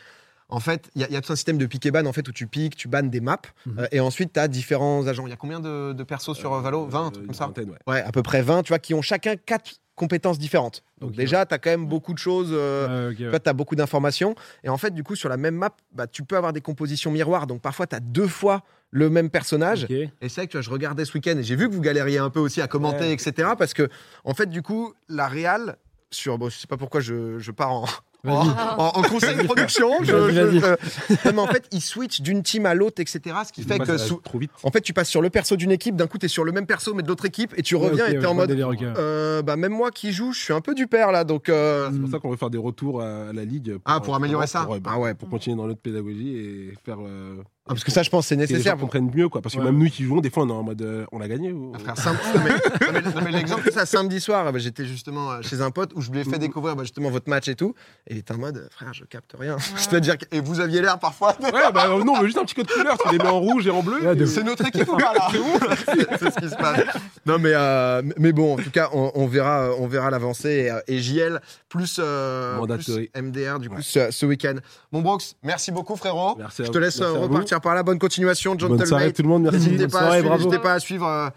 En 0.50 0.61
fait, 0.61 0.90
il 0.95 1.02
y, 1.02 1.05
a- 1.05 1.09
il 1.09 1.12
y 1.12 1.16
a 1.16 1.20
tout 1.20 1.33
un 1.33 1.37
système 1.37 1.59
de 1.59 1.66
pick 1.66 1.85
et 1.87 1.90
ban 1.90 2.07
en 2.07 2.12
fait, 2.12 2.27
où 2.29 2.33
tu 2.33 2.46
piques, 2.46 2.75
tu 2.77 2.88
bannes 2.88 3.11
des 3.11 3.20
maps, 3.20 3.38
Mhm. 3.66 3.79
euh, 3.81 3.87
et 3.92 4.01
ensuite, 4.01 4.33
tu 4.33 4.40
as 4.40 4.49
différents 4.49 5.07
agents. 5.07 5.27
Il 5.27 5.31
y 5.31 5.33
a 5.33 5.37
combien 5.37 5.61
de, 5.61 5.92
de 5.92 6.03
persos 6.05 6.35
sur 6.35 6.55
euh, 6.55 6.61
Valo? 6.62 6.87
20, 6.87 7.07
un 7.07 7.11
truc 7.11 7.23
Une 7.23 7.27
comme 7.27 7.35
ça 7.35 7.49
ouais. 7.49 7.64
Ouais, 7.87 8.01
à 8.03 8.12
peu 8.12 8.23
près 8.23 8.40
20, 8.42 8.62
tu 8.62 8.68
vois, 8.68 8.79
qui 8.79 8.94
ont 8.94 9.03
chacun 9.03 9.37
quatre 9.37 9.73
compétences 9.94 10.38
différentes. 10.38 10.85
Donc 11.01 11.12
déjà, 11.12 11.44
tu 11.44 11.55
as 11.55 11.59
quand 11.59 11.70
même 11.70 11.87
beaucoup 11.87 12.14
de 12.14 12.18
choses. 12.18 12.51
euh, 12.53 13.11
Ouais, 13.11 13.27
ouais. 13.27 13.40
tu 13.40 13.49
as 13.51 13.53
beaucoup 13.53 13.75
d'informations. 13.75 14.37
Et 14.64 14.68
en 14.68 14.79
fait, 14.79 14.92
du 14.94 15.03
coup, 15.03 15.16
sur 15.16 15.29
la 15.29 15.37
même 15.37 15.57
map, 15.57 15.70
bah, 15.92 16.07
tu 16.07 16.23
peux 16.23 16.37
avoir 16.37 16.53
des 16.53 16.61
compositions 16.61 17.11
miroirs. 17.11 17.46
Donc 17.49 17.61
parfois, 17.61 17.87
tu 17.88 17.96
as 17.96 18.01
deux 18.01 18.29
fois 18.29 18.62
le 18.90 19.11
même 19.11 19.29
personnage. 19.29 19.87
Et 19.90 20.09
c'est 20.23 20.35
vrai 20.37 20.46
que 20.46 20.53
tu 20.53 20.57
vois, 20.57 20.62
je 20.62 20.70
regardais 20.70 21.05
ce 21.05 21.12
week-end 21.14 21.37
et 21.37 21.42
j'ai 21.42 21.57
vu 21.57 21.68
que 21.68 21.75
vous 21.75 21.81
galériez 21.83 22.18
un 22.18 22.31
peu 22.31 22.38
aussi 22.40 22.62
à 22.62 22.68
commenter, 22.68 23.05
Ouais. 23.07 23.12
etc. 23.12 23.51
Parce 23.59 23.75
que, 23.75 23.88
en 24.25 24.33
fait, 24.35 24.46
du 24.49 24.62
coup, 24.62 24.94
la 25.09 25.27
Real, 25.29 25.77
sur, 26.11 26.38
bon, 26.38 26.49
je 26.49 26.57
sais 26.57 26.66
pas 26.68 26.77
pourquoi 26.79 27.01
je, 27.01 27.38
je 27.40 27.51
pars 27.51 27.73
en, 27.73 27.85
en, 28.26 28.42
Vas-y. 28.44 28.48
en- 28.78 28.87
en 28.98 29.02
conseil 29.02 29.37
de 29.37 29.42
production, 29.44 29.90
je, 30.02 30.07
je- 30.07 30.40
vas-y. 30.40 30.59
je- 30.61 31.28
non, 31.28 31.33
mais 31.35 31.38
en 31.40 31.46
fait, 31.46 31.66
ils 31.72 31.81
switchent 31.81 32.20
d'une 32.20 32.42
team 32.42 32.66
à 32.66 32.74
l'autre, 32.74 33.00
etc. 33.00 33.20
Ce 33.46 33.52
qui 33.52 33.62
fait 33.62 33.78
que, 33.78 33.96
sous- 33.96 34.16
trop 34.16 34.38
vite. 34.38 34.50
en 34.64 34.70
fait, 34.70 34.81
tu 34.81 34.92
passes 34.92 35.09
sur 35.09 35.22
le 35.22 35.31
perso 35.31 35.54
d'une 35.57 35.70
équipe, 35.70 35.94
d'un 35.96 36.07
coup, 36.09 36.18
tu 36.18 36.26
es 36.26 36.28
sur 36.28 36.44
le 36.44 36.50
même 36.52 36.66
perso, 36.66 36.94
mais 36.94 37.02
de 37.02 37.09
l'autre 37.09 37.26
équipe, 37.26 37.54
et 37.57 37.62
tu 37.62 37.76
Ouais, 37.76 37.88
reviens 37.88 38.07
et 38.07 38.12
ouais, 38.14 38.18
tu 38.18 38.24
es 38.24 38.26
en 38.26 38.35
mode. 38.35 38.48
délire, 38.48 38.70
euh, 38.96 39.42
bah, 39.42 39.57
même 39.57 39.72
moi 39.72 39.90
qui 39.90 40.12
joue, 40.12 40.33
je 40.33 40.40
suis 40.40 40.52
un 40.52 40.61
peu 40.61 40.74
du 40.74 40.87
père 40.88 41.12
là, 41.12 41.24
donc. 41.24 41.48
euh, 41.48 41.88
C'est 41.92 42.00
pour 42.00 42.11
ça 42.11 42.18
qu'on 42.18 42.31
veut 42.31 42.37
faire 42.37 42.50
des 42.50 42.59
retours 42.59 43.02
à 43.02 43.33
la 43.33 43.44
ligue. 43.44 43.76
Ah, 43.85 44.00
pour 44.00 44.14
améliorer 44.16 44.46
ça 44.46 44.64
pour, 44.64 44.78
bah, 44.81 44.90
Ah 44.94 44.98
ouais. 44.98 45.14
pour 45.14 45.28
continuer 45.28 45.57
dans 45.57 45.66
notre 45.66 45.81
pédagogie 45.81 46.37
et 46.37 46.74
faire. 46.85 46.98
euh, 47.00 47.37
Ah, 47.68 47.74
parce 47.74 47.85
que 47.85 47.90
ça, 47.90 48.02
je 48.02 48.11
pense, 48.11 48.26
c'est 48.26 48.37
nécessaire. 48.37 48.76
comprennent 48.76 49.11
mieux, 49.14 49.28
quoi. 49.28 49.42
Parce 49.42 49.54
que 49.54 49.61
Ouais. 49.61 49.66
même 49.66 49.78
nous 49.78 49.90
qui 49.90 50.02
jouons, 50.04 50.20
des 50.20 50.31
fois, 50.31 50.44
on 50.44 50.48
est 50.48 50.52
en 50.52 50.62
mode. 50.62 50.83
euh, 50.83 51.04
on 51.12 51.20
a 51.20 51.28
gagné 51.28 51.52
ou. 51.52 51.72
Ah, 51.74 51.78
frère, 51.78 51.96
sam- 51.98 52.16
non, 52.35 52.40
mais, 52.44 52.50
non, 52.50 52.92
mais- 52.92 53.00
non, 53.02 53.20
mais 53.24 53.31
l'exemple, 53.33 53.62
c'est 53.64 53.72
ça, 53.74 53.85
samedi 53.87 54.20
soir, 54.20 54.50
bah, 54.52 54.59
j'étais 54.59 54.85
justement 54.87 55.33
euh, 55.33 55.42
chez 55.42 55.61
un 55.61 55.70
pote 55.70 55.90
où 55.94 56.00
je 56.00 56.11
lui 56.11 56.20
ai 56.20 56.24
fait 56.24 56.38
découvrir 56.38 56.76
bah, 56.76 56.83
justement 56.85 57.11
votre 57.11 57.28
match 57.28 57.48
et 57.48 57.54
tout. 57.54 57.74
Et 58.07 58.14
il 58.14 58.18
était 58.18 58.33
en 58.35 58.38
mode, 58.38 58.68
frère, 58.70 58.92
je 58.94 59.04
capte 59.04 59.35
rien. 59.38 59.57
C'est-à-dire 59.76 60.16
que, 60.18 60.24
et 60.33 60.40
vous 60.40 60.61
aviez 60.61 60.81
l'air 60.81 60.98
parfois. 60.98 61.35
de- 61.35 61.44
Ouais, 61.44 61.72
bah 61.74 61.88
non, 61.88 62.14
on 62.14 62.20
veut 62.20 62.26
juste 62.26 62.38
un 62.38 62.44
petit 62.44 62.54
code 62.54 62.70
couleur. 62.70 62.96
Tu 62.98 63.11
les 63.12 63.18
mets 63.18 63.26
en 63.28 63.38
rouge 63.40 63.66
et 63.66 63.70
en 63.70 63.83
bleu. 63.83 63.98
Et- 64.20 64.26
C'est 64.26 64.42
notre 64.44 64.66
équipe 64.66 64.88
là 64.98 65.12
C'est 65.87 66.18
c'est 66.18 66.31
ce 66.31 66.38
qui 66.40 66.48
se 66.48 66.57
passe. 66.57 66.81
Non 67.26 67.38
mais 67.38 67.52
euh, 67.54 68.02
mais 68.18 68.33
bon, 68.33 68.54
en 68.54 68.57
tout 68.57 68.70
cas, 68.70 68.88
on, 68.92 69.11
on 69.14 69.26
verra, 69.26 69.70
on 69.78 69.87
verra 69.87 70.11
l'avancée 70.11 70.70
et, 70.87 70.94
et 70.94 70.98
JL 71.00 71.40
plus, 71.68 71.98
euh, 71.98 72.59
plus 72.66 73.09
MDR 73.20 73.59
du 73.59 73.68
coup 73.68 73.76
Ouais. 73.76 73.83
ce, 73.83 74.11
ce 74.11 74.24
week-end. 74.26 74.54
Bon 74.92 75.02
Brox, 75.02 75.35
merci 75.42 75.70
beaucoup 75.70 75.96
frérot. 75.96 76.37
Merci 76.38 76.64
Je 76.64 76.70
te 76.70 76.78
laisse 76.78 77.00
Merci 77.00 77.54
euh, 77.59 77.61
à 77.61 77.61
par 77.61 77.75
là. 77.75 77.83
Bonne 77.83 77.99
continuation, 77.99 78.55
Bonne 78.55 78.85
soirée 78.87 79.12
tout 79.12 79.23
le 79.23 79.29
monde. 79.29 79.42
Merci. 79.44 79.59
N'hésitez 79.71 79.88
pas, 79.88 79.99
à 79.99 80.01
soirée, 80.03 80.18
suivre- 80.18 80.29
bravo. 80.29 80.44
n'hésitez 80.44 80.62
pas 80.62 80.73
à 80.75 80.81
suivre. 80.81 81.07
euh, 81.07 81.29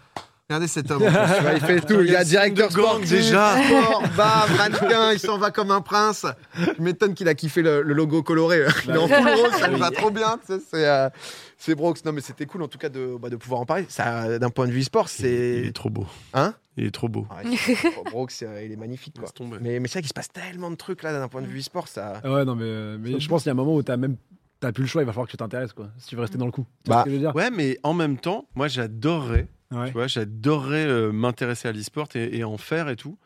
Regardez 0.50 0.68
cet 0.68 0.90
homme, 0.90 1.02
tu 1.02 1.06
il 1.54 1.60
fait 1.60 1.80
tout. 1.80 2.00
Il 2.02 2.10
y 2.10 2.16
a 2.16 2.24
directeur 2.24 2.68
de 2.68 2.72
sportif, 2.72 3.08
déjà. 3.10 3.56
sport, 3.64 4.02
bam, 4.16 4.56
mannequin, 4.58 5.12
il 5.12 5.18
s'en 5.18 5.38
va 5.38 5.50
comme 5.50 5.70
un 5.70 5.80
prince. 5.80 6.26
Je 6.58 6.82
m'étonne 6.82 7.14
qu'il 7.14 7.26
a 7.28 7.34
kiffé 7.34 7.62
le, 7.62 7.80
le 7.82 7.94
logo 7.94 8.22
coloré. 8.22 8.64
Il 8.84 8.90
est 8.90 8.98
en 8.98 9.08
full 9.08 9.28
rose, 9.28 9.52
ça 9.58 9.68
lui 9.68 9.78
va 9.78 9.90
trop 9.90 10.10
bien. 10.10 10.38
tu 10.46 10.52
sais, 10.54 10.60
C'est 10.70 10.86
euh, 10.86 11.08
c'est 11.56 11.74
Brox. 11.74 12.04
Non, 12.04 12.12
mais 12.12 12.20
c'était 12.20 12.44
cool 12.44 12.62
en 12.62 12.68
tout 12.68 12.76
cas 12.76 12.90
de, 12.90 13.16
bah, 13.18 13.30
de 13.30 13.36
pouvoir 13.36 13.60
en 13.62 13.66
parler. 13.66 13.86
Ça, 13.88 14.38
D'un 14.38 14.50
point 14.50 14.66
de 14.66 14.72
vue 14.72 14.82
sport, 14.82 15.08
Il 15.20 15.24
est 15.26 15.64
c'est. 15.66 15.72
trop 15.72 15.88
beau. 15.88 16.06
Hein? 16.34 16.52
Il 16.76 16.84
est 16.86 16.90
trop 16.90 17.08
beau. 17.08 17.26
Ouais, 17.30 17.56
c'est- 17.56 17.76
Brox, 18.10 18.42
euh, 18.42 18.62
il 18.64 18.72
est 18.72 18.76
magnifique. 18.76 19.14
Quoi. 19.20 19.30
Mais, 19.60 19.78
mais 19.80 19.88
c'est 19.88 19.94
vrai 19.94 20.00
qu'il 20.02 20.08
se 20.08 20.14
passe 20.14 20.28
tellement 20.32 20.70
de 20.70 20.76
trucs 20.76 21.02
là 21.02 21.12
d'un 21.18 21.28
point 21.28 21.40
de 21.40 21.46
vue 21.46 21.62
sport. 21.62 21.88
Ça... 21.88 22.20
Ah 22.24 22.30
ouais, 22.30 22.44
non, 22.44 22.56
mais, 22.56 22.64
euh, 22.66 22.98
mais 23.00 23.20
je 23.20 23.28
pense 23.28 23.42
qu'il 23.44 23.48
y 23.48 23.50
a 23.50 23.52
un 23.52 23.56
moment 23.56 23.74
où 23.74 23.82
t'as 23.82 23.96
même 23.96 24.16
t'as 24.62 24.72
plus 24.72 24.82
le 24.84 24.88
choix, 24.88 25.02
il 25.02 25.04
va 25.04 25.12
falloir 25.12 25.26
que 25.26 25.30
tu 25.32 25.36
t'intéresses, 25.36 25.72
quoi. 25.74 25.88
Si 25.98 26.06
tu 26.08 26.14
veux 26.16 26.22
rester 26.22 26.38
dans 26.38 26.46
le 26.46 26.52
coup. 26.52 26.66
Tu 26.84 26.88
vois 26.90 26.96
Bah, 26.96 27.00
ce 27.02 27.04
que 27.04 27.10
je 27.10 27.16
veux 27.16 27.20
dire? 27.22 27.36
Ouais, 27.36 27.50
mais 27.50 27.78
en 27.82 27.92
même 27.94 28.16
temps, 28.16 28.48
moi 28.54 28.68
j'adorerais, 28.68 29.48
Ouais. 29.72 29.86
tu 29.88 29.92
vois, 29.92 30.06
j'adorerais 30.06 30.86
euh, 30.86 31.12
m'intéresser 31.12 31.68
à 31.68 31.72
l'e-sport 31.72 32.08
et, 32.14 32.38
et 32.38 32.44
en 32.44 32.56
faire 32.58 32.88
et 32.88 32.96
tout. 32.96 33.18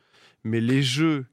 Mais 0.44 0.60
les 0.60 0.80
jeux, 0.82 1.26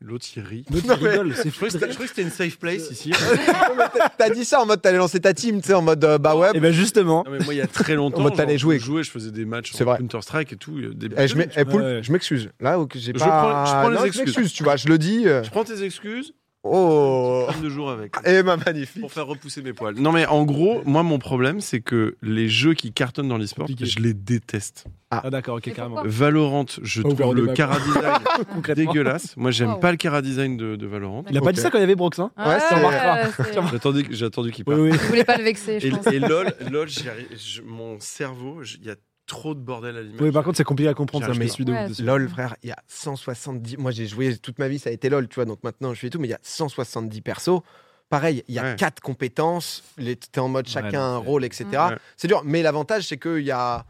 l'autre 0.00 0.26
il 0.36 0.42
rit. 0.42 0.64
L'autre, 0.72 0.86
Non, 0.88 0.96
il 1.00 1.06
rigole, 1.08 1.34
c'est 1.36 1.44
Je 1.44 1.48
fou. 1.50 1.56
croyais 1.66 1.72
que 1.72 1.92
c'était- 1.92 2.22
je 2.22 2.22
une 2.22 2.30
safe 2.30 2.58
place 2.58 2.90
ici. 2.90 3.12
T'as 4.18 4.30
dit 4.30 4.44
ça 4.44 4.60
en 4.60 4.66
mode 4.66 4.82
t'allais 4.82 4.98
lancer 4.98 5.20
ta 5.20 5.32
team, 5.34 5.60
tu 5.60 5.68
sais, 5.68 5.74
en 5.74 5.82
mode 5.82 6.04
euh, 6.04 6.18
bah 6.18 6.34
ouais. 6.36 6.50
Et 6.54 6.60
ben 6.60 6.72
justement, 6.72 7.22
Non, 7.26 7.30
mais 7.32 7.38
moi, 7.44 7.54
il 7.54 7.58
y 7.58 7.60
a 7.60 7.66
très 7.66 7.94
longtemps, 7.94 8.18
En 8.20 8.22
mode, 8.24 8.34
t'allais 8.36 8.58
genre, 8.58 8.72
jouer. 8.72 8.78
je 8.78 9.02
je 9.04 9.10
faisais 9.10 9.30
des 9.30 9.44
matchs 9.44 9.72
C'est 9.72 9.84
en 9.84 9.86
vrai. 9.86 9.98
Counter-Strike 9.98 10.52
et 10.52 10.56
tout. 10.56 10.80
Des... 10.94 11.08
Eh, 11.16 11.28
je 11.28 11.36
m'ex- 11.36 11.54
eh, 11.56 12.02
je 12.02 12.12
m'excuse. 12.12 12.50
Là, 12.60 12.76
j'ai 12.94 13.12
Je 13.14 13.18
pas. 13.18 13.26
prends- 13.26 13.66
je 13.66 13.70
prends 13.72 13.88
les 13.88 13.96
Non, 13.96 14.04
excuses. 14.04 14.26
m'excuse, 14.26 14.52
tu 14.52 14.64
vois, 14.64 14.76
je 14.76 14.88
le 14.88 14.98
dis. 14.98 15.26
euh, 15.28 15.42
Je 15.44 15.50
prends 15.50 15.64
tes 15.64 15.82
excuses, 15.84 16.34
Oh 16.72 17.46
de 17.62 17.68
jour 17.68 17.90
avec. 17.90 18.14
Eh 18.24 18.42
ben 18.42 18.56
magnifique. 18.64 19.00
Pour 19.00 19.12
faire 19.12 19.26
repousser 19.26 19.62
mes 19.62 19.72
poils. 19.72 19.94
Non, 19.96 20.12
mais 20.12 20.26
en 20.26 20.44
gros, 20.44 20.82
moi, 20.84 21.02
mon 21.02 21.18
problème, 21.18 21.60
c'est 21.60 21.80
que 21.80 22.16
les 22.22 22.48
jeux 22.48 22.74
qui 22.74 22.92
cartonnent 22.92 23.28
dans 23.28 23.38
l'e-sport, 23.38 23.66
je 23.80 23.98
les 24.00 24.14
déteste. 24.14 24.84
Ah, 25.10 25.30
d'accord, 25.30 25.56
ok, 25.58 25.72
carrément. 25.72 26.02
Valorant, 26.04 26.66
je 26.82 27.02
trouve 27.02 27.34
le 27.34 27.46
cara 27.54 27.78
design 27.78 28.74
dégueulasse. 28.74 29.36
Moi, 29.36 29.50
j'aime 29.52 29.78
pas 29.80 29.90
le 29.92 29.96
cara 29.96 30.20
design 30.22 30.56
de, 30.56 30.76
de 30.76 30.86
Valorant. 30.86 31.24
Il 31.30 31.38
a 31.38 31.40
pas 31.40 31.52
dit 31.52 31.60
ça 31.60 31.70
quand 31.70 31.78
il 31.78 31.82
y 31.82 31.84
avait 31.84 31.94
Brox, 31.94 32.18
hein 32.18 32.30
Ouais, 32.36 32.58
c'est- 32.68 33.52
J'attendais 33.72 34.02
j'ai 34.10 34.24
attendu 34.26 34.50
qu'il 34.50 34.64
Oui, 34.66 34.74
parte. 34.74 34.80
oui. 34.82 34.90
Vous 34.90 35.08
voulez 35.08 35.24
pas 35.24 35.36
le 35.38 35.44
vexer, 35.44 35.80
je 35.80 35.86
Et, 35.86 35.90
pense. 35.90 36.06
et 36.08 36.18
LOL, 36.18 36.52
LOL 36.70 36.88
je- 36.88 37.62
mon 37.62 37.98
cerveau, 38.00 38.62
je- 38.62 38.76
il 38.78 38.86
y 38.86 38.90
a 38.90 38.96
trop 39.26 39.54
de 39.54 39.60
bordel 39.60 39.96
à 39.96 40.02
l'image. 40.02 40.20
Oui, 40.20 40.30
par 40.30 40.44
contre, 40.44 40.56
c'est 40.56 40.64
compliqué 40.64 40.88
à 40.88 40.94
comprendre, 40.94 41.26
ça, 41.26 41.32
suis 41.48 41.64
de 41.64 41.72
Ouais, 41.72 41.82
ouf 41.84 41.88
dessus. 41.90 42.02
LOL, 42.02 42.28
frère, 42.28 42.56
il 42.62 42.68
y 42.68 42.72
a 42.72 42.78
170. 42.86 43.76
Moi, 43.78 43.90
j'ai 43.90 44.06
joué 44.06 44.36
toute 44.38 44.58
ma 44.58 44.68
vie, 44.68 44.78
ça 44.78 44.90
a 44.90 44.92
été 44.92 45.08
LOL, 45.08 45.28
tu 45.28 45.34
vois. 45.36 45.44
Donc 45.44 45.62
maintenant, 45.64 45.92
je 45.94 46.00
fais 46.00 46.10
tout, 46.10 46.18
mais 46.18 46.28
il 46.28 46.30
y 46.30 46.34
a 46.34 46.38
170 46.42 47.20
persos. 47.20 47.60
Pareil, 48.08 48.44
il 48.46 48.54
y 48.54 48.58
a 48.58 48.62
Ouais. 48.62 48.76
quatre 48.76 49.00
compétences. 49.00 49.82
Les- 49.98 50.14
T'es 50.16 50.38
en 50.38 50.48
mode 50.48 50.68
chacun 50.68 51.02
un 51.02 51.16
rôle, 51.16 51.44
etc. 51.44 51.64
Ouais. 51.72 51.96
C'est 52.16 52.28
dur. 52.28 52.42
Mais 52.44 52.62
l'avantage, 52.62 53.08
c'est 53.08 53.18
qu'il 53.18 53.40
y 53.44 53.50
a 53.50 53.84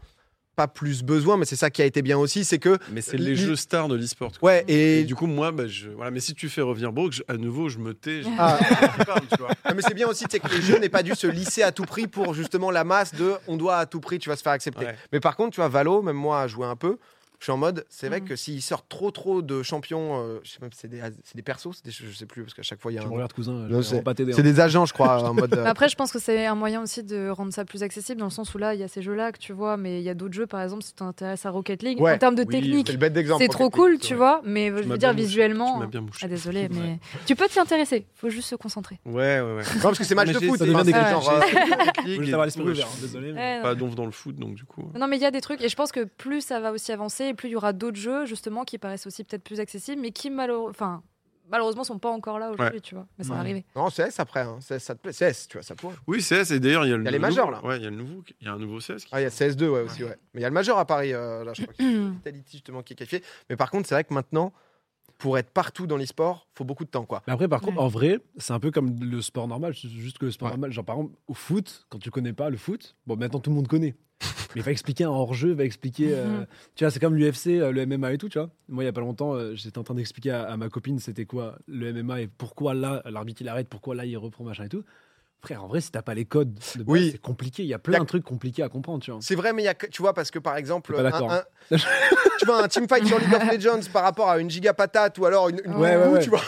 pas 0.57 0.67
plus 0.67 1.03
besoin, 1.03 1.37
mais 1.37 1.45
c'est 1.45 1.55
ça 1.55 1.69
qui 1.69 1.83
a 1.83 1.85
été 1.85 2.01
bien 2.01 2.17
aussi, 2.17 2.43
c'est 2.43 2.57
que 2.57 2.79
Mais 2.91 3.01
c'est 3.01 3.15
les 3.15 3.35
jeux 3.35 3.55
stars 3.55 3.87
de 3.87 3.95
l'e-sport. 3.95 4.31
ouais 4.41 4.65
Et 4.67 5.01
et 5.01 5.03
du 5.03 5.13
coup, 5.13 5.27
moi, 5.27 5.51
bah, 5.51 5.67
je... 5.67 5.89
voilà. 5.89 6.09
mais 6.09 6.19
si 6.19 6.33
tu 6.33 6.49
fais 6.49 6.61
revenir 6.61 6.91
Brook, 6.91 7.13
je- 7.13 7.21
à 7.27 7.37
nouveau, 7.37 7.69
je 7.69 7.77
me 7.77 7.93
tais. 7.93 8.23
Je... 8.23 8.27
Ah. 8.39 8.57
je 8.97 9.03
parle, 9.05 9.21
tu 9.31 9.37
vois. 9.39 9.49
Ah, 9.63 9.73
mais 9.75 9.81
c'est 9.85 9.93
bien 9.93 10.07
aussi 10.07 10.25
c'est 10.31 10.39
que 10.39 10.47
les 10.53 10.61
jeux 10.61 10.79
n'aient 10.79 10.89
pas 10.89 11.03
dû 11.03 11.13
se 11.13 11.27
lisser 11.27 11.61
à 11.61 11.71
tout 11.71 11.83
prix 11.83 12.07
pour 12.07 12.33
justement 12.33 12.71
la 12.71 12.83
masse 12.83 13.13
de 13.13 13.33
on 13.47 13.55
doit 13.57 13.77
à 13.77 13.85
tout 13.85 13.99
prix 13.99 14.17
tu 14.17 14.29
vas 14.29 14.35
se 14.35 14.41
faire 14.41 14.53
accepter. 14.53 14.85
Ouais. 14.85 14.95
Mais 15.11 15.19
par 15.19 15.35
contre 15.35 15.51
tu 15.53 15.57
vois 15.61 15.67
Valo 15.69 16.01
même 16.01 16.15
moi 16.15 16.41
à 16.41 16.47
jouer 16.47 16.65
un 16.65 16.75
peu 16.77 16.97
je 17.39 17.45
suis 17.45 17.51
en 17.51 17.57
mode 17.57 17.85
c'est 17.89 18.07
vrai 18.09 18.19
Mhm. 18.21 18.27
que 18.27 18.35
s'ils 18.35 18.61
sortent 18.61 18.89
trop 18.89 19.11
trop 19.11 19.41
de 19.41 19.61
champions 19.63 20.19
euh, 20.21 20.39
je 20.43 20.51
sais 20.51 20.57
même 20.61 20.71
c'est 20.73 20.87
des 20.87 20.99
c'est 21.23 21.35
des 21.35 21.41
persos 21.43 21.69
c'est 21.75 21.85
des- 21.85 21.91
je 21.91 22.11
sais 22.15 22.25
plus 22.25 22.43
parce 22.43 22.53
qu'à 22.53 22.63
chaque 22.63 22.81
fois 22.81 22.91
il 22.91 22.95
y 22.95 22.97
a 22.97 23.01
Tu 23.01 23.07
un 23.07 23.11
regardes, 23.11 23.33
cousin, 23.33 23.67
c'est- 23.83 24.01
pas 24.01 24.13
des 24.13 24.59
agents 24.59 24.85
je 24.85 24.93
crois 24.93 25.21
en 25.23 25.33
mode 25.33 25.53
euh, 25.57 25.65
Après, 25.65 25.89
je 25.89 25.95
pense 25.95 26.11
que 26.11 26.19
c'est 26.19 26.45
un 26.45 26.55
moyen 26.55 26.81
aussi 26.81 27.03
de 27.03 27.29
rendre 27.29 27.53
ça 27.53 27.65
plus 27.65 27.83
accessible, 27.83 28.19
dans 28.19 28.25
le 28.27 28.31
sens 28.31 28.53
où 28.55 28.57
là, 28.57 28.73
il 28.73 28.79
y 28.79 28.83
a 28.83 28.87
ces 28.87 29.01
jeux-là 29.01 29.31
que 29.31 29.37
tu 29.37 29.53
vois, 29.53 29.77
mais 29.77 29.99
il 29.99 30.03
y 30.03 30.09
a 30.09 30.13
d'autres 30.13 30.33
jeux, 30.33 30.47
par 30.47 30.61
exemple, 30.61 30.81
si 30.83 30.89
tu 30.91 30.95
t'intéresses 30.95 31.45
à 31.45 31.49
Rocket 31.51 31.83
League, 31.83 31.99
Ouais. 32.01 32.13
en 32.13 32.17
termes 32.17 32.35
de 32.35 32.41
Oui, 32.43 32.47
technique, 32.47 32.91
c'est 33.37 33.47
trop 33.49 33.69
cool, 33.69 33.91
League, 33.93 34.01
tu 34.01 34.13
ouais. 34.13 34.17
vois, 34.17 34.41
mais 34.45 34.69
je 34.69 34.81
Tu 34.81 34.87
veux 34.87 34.97
dire, 34.97 35.13
mouché. 35.13 35.23
visuellement. 35.25 35.73
Tu 35.73 35.79
m'as 35.79 35.85
bien. 35.87 36.05
Ah, 36.21 36.27
désolé, 36.27 36.61
Ouais. 36.63 36.69
mais 36.71 36.99
tu 37.25 37.35
peux 37.35 37.47
t'y 37.47 37.59
intéresser, 37.59 38.05
faut 38.15 38.29
juste 38.29 38.49
se 38.49 38.55
concentrer. 38.55 38.99
Ouais, 39.05 39.13
ouais, 39.13 39.41
ouais. 39.41 39.63
non 39.75 39.81
parce 39.81 39.97
que 39.99 40.03
c'est 40.03 40.15
match 40.15 40.27
de 40.31 40.39
foot 40.39 40.57
ça 40.57 40.65
c'est 40.65 40.71
devient 40.71 40.83
des 40.83 40.93
euh, 40.93 40.97
juste 42.05 42.33
avoir 42.33 42.45
l'esprit 42.45 42.63
ouvert, 42.63 42.87
désolé. 43.01 43.33
Pas 43.61 43.75
donf 43.75 43.95
dans 43.95 44.05
le 44.05 44.11
foot, 44.11 44.35
donc 44.35 44.55
du 44.55 44.63
coup. 44.65 44.89
Non, 44.97 45.07
mais 45.07 45.17
il 45.17 45.21
y 45.21 45.25
a 45.25 45.31
des 45.31 45.41
trucs, 45.41 45.61
et 45.61 45.69
je 45.69 45.75
pense 45.75 45.91
que 45.91 46.03
plus 46.05 46.41
ça 46.41 46.59
va 46.59 46.71
aussi 46.71 46.91
avancer, 46.91 47.26
et 47.29 47.33
plus 47.33 47.49
il 47.49 47.53
y 47.53 47.55
aura 47.55 47.73
d'autres 47.73 47.97
jeux, 47.97 48.25
justement, 48.25 48.63
qui 48.63 48.77
paraissent 48.77 49.07
aussi 49.07 49.23
peut-être 49.23 49.43
plus 49.43 49.59
accessibles, 49.59 50.01
mais 50.01 50.11
qui 50.11 50.29
malheure- 50.29 50.65
enfin, 50.69 51.01
malheureusement 51.49 51.83
sont 51.85 51.97
pas 51.99 52.09
encore 52.09 52.39
là 52.39 52.51
aujourd'hui, 52.51 52.81
tu 52.81 52.93
vois. 52.95 53.07
Mais 53.17 53.23
ça 53.23 53.29
va 53.29 53.35
Ouais. 53.35 53.41
arriver. 53.41 53.65
non 53.75 53.87
CS 53.89 54.19
après 54.19 54.41
hein. 54.41 54.59
CS, 54.59 54.79
ça 54.79 54.95
te 54.95 54.99
plaît 55.01 55.13
CS 55.13 55.47
tu 55.47 55.57
vois 55.57 55.63
ça 55.63 55.75
pourrait 55.75 55.95
Oui, 56.07 56.21
CS, 56.21 56.51
et 56.51 56.59
d'ailleurs, 56.59 56.85
il 56.85 56.89
y 56.89 56.93
a 56.93 56.97
le 56.97 57.03
Il 57.03 57.05
y 57.05 57.07
a 57.07 57.11
les 57.11 57.19
majors, 57.19 57.51
là. 57.51 57.63
Ouais, 57.63 57.77
il 57.77 57.83
y 57.83 57.87
a 57.87 57.89
le 57.89 57.95
nouveau, 57.95 58.21
il 58.41 58.45
y 58.45 58.49
a 58.49 58.53
un 58.53 58.59
nouveau 58.59 58.79
CS. 58.79 59.05
qui- 59.05 59.09
ah 59.13 59.21
il 59.21 59.23
y 59.23 59.27
a 59.27 59.29
CS2 59.29 59.67
ouais 59.69 59.81
aussi 59.81 60.03
ouais 60.03 60.17
mais 60.33 60.41
il 60.41 60.43
y 60.43 60.45
a 60.45 60.49
le 60.49 60.53
major 60.53 60.77
à 60.77 60.85
Paris 60.85 61.13
euh, 61.13 61.43
là 61.45 61.53
je 61.53 61.63
crois 61.63 61.73
Vitality 61.79 62.51
justement 62.51 62.83
qui 62.83 62.93
est 62.93 62.95
qualifié 62.97 63.23
mais 63.49 63.55
par 63.55 63.71
contre 63.71 63.87
c'est 63.87 63.95
vrai 63.95 64.03
que 64.03 64.13
maintenant 64.13 64.51
pour 65.17 65.37
être 65.37 65.49
partout 65.51 65.87
dans 65.87 65.97
l'e-sport 65.97 66.47
faut 66.55 66.63
beaucoup 66.65 66.85
de 66.85 66.89
temps 66.89 67.05
quoi 67.05 67.23
Mais 67.27 67.33
après, 67.33 67.47
par 67.47 67.61
contre, 67.61 67.77
Ouais. 67.77 67.83
en 67.83 67.87
vrai, 67.87 68.19
c'est 68.37 68.53
un 68.53 68.59
peu 68.59 68.71
comme 68.71 68.99
le 68.99 69.21
sport 69.21 69.47
normal. 69.47 69.73
c'est 69.75 69.87
Juste 69.89 70.17
que 70.17 70.25
le 70.25 70.31
sport 70.31 70.47
Ouais. 70.47 70.51
normal, 70.53 70.71
genre 70.71 70.85
par 70.85 70.95
exemple, 70.97 71.15
au 71.27 71.33
foot, 71.33 71.85
quand 71.89 71.99
tu 71.99 72.11
connais 72.11 72.33
pas 72.33 72.49
le 72.49 72.57
foot, 72.57 72.95
bon, 73.05 73.15
maintenant 73.15 73.39
tout 73.39 73.49
le 73.49 73.55
monde 73.55 73.67
connaît. 73.67 73.95
Mais 74.55 74.61
il 74.61 74.63
va 74.63 74.71
expliquer 74.71 75.03
un 75.03 75.09
hors-jeu, 75.09 75.53
va 75.53 75.63
expliquer. 75.63 76.13
euh, 76.15 76.39
Mhm. 76.41 76.47
tu 76.75 76.83
vois, 76.83 76.91
c'est 76.91 76.99
comme 76.99 77.15
l'UFC, 77.15 77.59
euh, 77.59 77.71
le 77.71 77.81
MMA 77.85 78.13
et 78.13 78.17
tout, 78.17 78.29
tu 78.29 78.39
vois. 78.39 78.49
Moi, 78.67 78.83
il 78.83 78.87
y 78.87 78.89
a 78.89 78.93
pas 78.93 79.01
longtemps, 79.01 79.33
euh, 79.35 79.53
j'étais 79.55 79.77
en 79.77 79.83
train 79.83 79.93
d'expliquer 79.95 80.31
à, 80.31 80.43
à 80.43 80.57
ma 80.57 80.69
copine 80.69 80.99
c'était 80.99 81.25
quoi 81.25 81.57
le 81.67 81.89
MMA 81.93 82.21
et 82.21 82.27
pourquoi 82.27 82.73
là, 82.73 83.01
l'arbitre 83.05 83.41
il 83.41 83.49
arrête, 83.49 83.67
pourquoi 83.69 83.93
là 83.95 84.05
il 84.05 84.17
reprend, 84.17 84.43
machin 84.43 84.63
et 84.65 84.69
tout. 84.69 84.83
Frère, 85.39 85.63
en 85.63 85.67
vrai, 85.67 85.81
si 85.81 85.91
t'as 85.91 86.01
pas 86.01 86.15
les 86.15 86.25
codes 86.25 86.53
de 86.55 86.59
base, 86.83 86.85
Oui. 86.87 87.09
c'est 87.11 87.21
compliqué. 87.21 87.61
Il 87.63 87.69
y 87.69 87.73
a 87.73 87.77
Y 87.77 87.79
plein 87.79 87.97
a- 87.97 88.01
de 88.01 88.05
trucs 88.05 88.23
compliqués 88.23 88.63
à 88.63 88.69
comprendre, 88.69 89.03
tu 89.03 89.11
vois. 89.11 89.19
C'est 89.21 89.35
vrai, 89.35 89.53
mais 89.53 89.61
il 89.61 89.65
y 89.65 89.69
a, 89.69 89.75
que- 89.75 89.85
tu 89.85 90.01
vois, 90.01 90.13
parce 90.15 90.31
que 90.31 90.39
par 90.39 90.57
exemple, 90.57 90.95
un- 90.97 91.05
un- 91.05 91.43
tu 92.39 92.45
vois, 92.47 92.63
un 92.63 92.67
teamfight 92.67 93.05
sur 93.05 93.19
League 93.19 93.33
of 93.33 93.43
Legends 93.51 93.87
par 93.93 94.01
rapport 94.03 94.29
à 94.29 94.39
une 94.39 94.49
giga 94.49 94.73
patate 94.73 95.17
ou 95.19 95.25
alors 95.25 95.49
une, 95.49 95.61
une 95.63 95.75
Ouais, 95.75 95.95
ouais, 95.95 96.07
ouais. 96.07 96.19
tu 96.23 96.29
vois, 96.31 96.41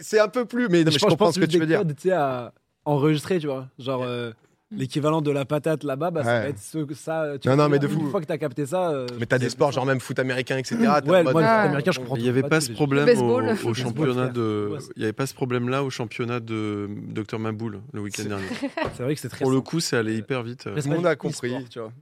c'est 0.00 0.18
un 0.20 0.28
peu 0.28 0.46
plus, 0.46 0.68
mais, 0.68 0.78
non, 0.78 0.84
mais 0.86 0.90
je, 0.92 0.98
pense- 0.98 1.10
comprends 1.10 1.26
pense 1.26 1.34
ce 1.34 1.40
que 1.40 1.44
tu 1.46 1.58
veux 1.58 1.66
dire. 1.66 1.78
codes, 1.80 1.94
tu 1.96 2.08
sais, 2.08 2.12
à 2.12 2.52
enregistrer, 2.86 3.38
tu 3.38 3.46
vois. 3.46 3.68
Genre, 3.78 4.02
euh, 4.04 4.32
l'équivalent 4.76 5.20
de 5.22 5.30
la 5.30 5.44
patate 5.44 5.84
là-bas, 5.84 6.10
bah, 6.10 6.24
ça 6.24 6.40
va 6.40 6.48
être 6.48 6.58
ce- 6.58 6.86
ça. 6.94 7.32
Tu 7.40 7.48
Non, 7.48 7.54
vois, 7.54 7.64
non, 7.64 7.70
mais 7.70 7.78
de 7.78 7.86
une 7.86 7.92
fou. 7.92 8.10
fois 8.10 8.20
que 8.20 8.26
t'as 8.26 8.38
capté 8.38 8.66
ça. 8.66 8.90
euh, 8.90 9.06
Mais 9.18 9.26
t'as 9.26 9.38
des 9.38 9.50
sports 9.50 9.72
genre 9.72 9.86
même 9.86 10.00
foot 10.00 10.18
américain, 10.18 10.56
etc. 10.58 10.76
en 10.76 11.08
Ouais, 11.08 11.22
moi, 11.22 11.32
foot 11.32 11.42
américain, 11.42 11.92
je 11.92 11.98
comprends 12.00 12.16
Il 12.16 12.22
n'y 12.22 12.28
avait 12.28 12.42
pas 12.42 12.60
ce 12.60 12.72
problème 12.72 13.04
baseball. 13.06 13.56
au, 13.64 13.74
championnat 13.74 14.28
de. 14.28 14.70
Il 14.96 15.00
n'y 15.00 15.04
avait 15.04 15.12
pas 15.12 15.26
ce 15.26 15.34
problème-là 15.34 15.82
au 15.84 15.90
championnat 15.90 16.40
de 16.40 16.88
Dr 17.08 17.38
Maboul 17.38 17.80
le 17.92 18.00
week-end 18.00 18.24
dernier. 18.24 18.46
C'est 18.96 19.02
vrai 19.02 19.14
que 19.14 19.20
c'est 19.20 19.28
très 19.28 19.42
Pour 19.42 19.50
le 19.50 19.60
coup, 19.60 19.80
c'est 19.80 19.96
allé 19.96 20.16
hyper 20.16 20.42
vite. 20.42 20.64
Tout 20.64 20.70
le 20.88 20.94
monde 20.96 21.06
a 21.06 21.16
compris. 21.16 21.48
e-sport, 21.54 21.68
tu 21.68 21.78
vois. 21.80 21.92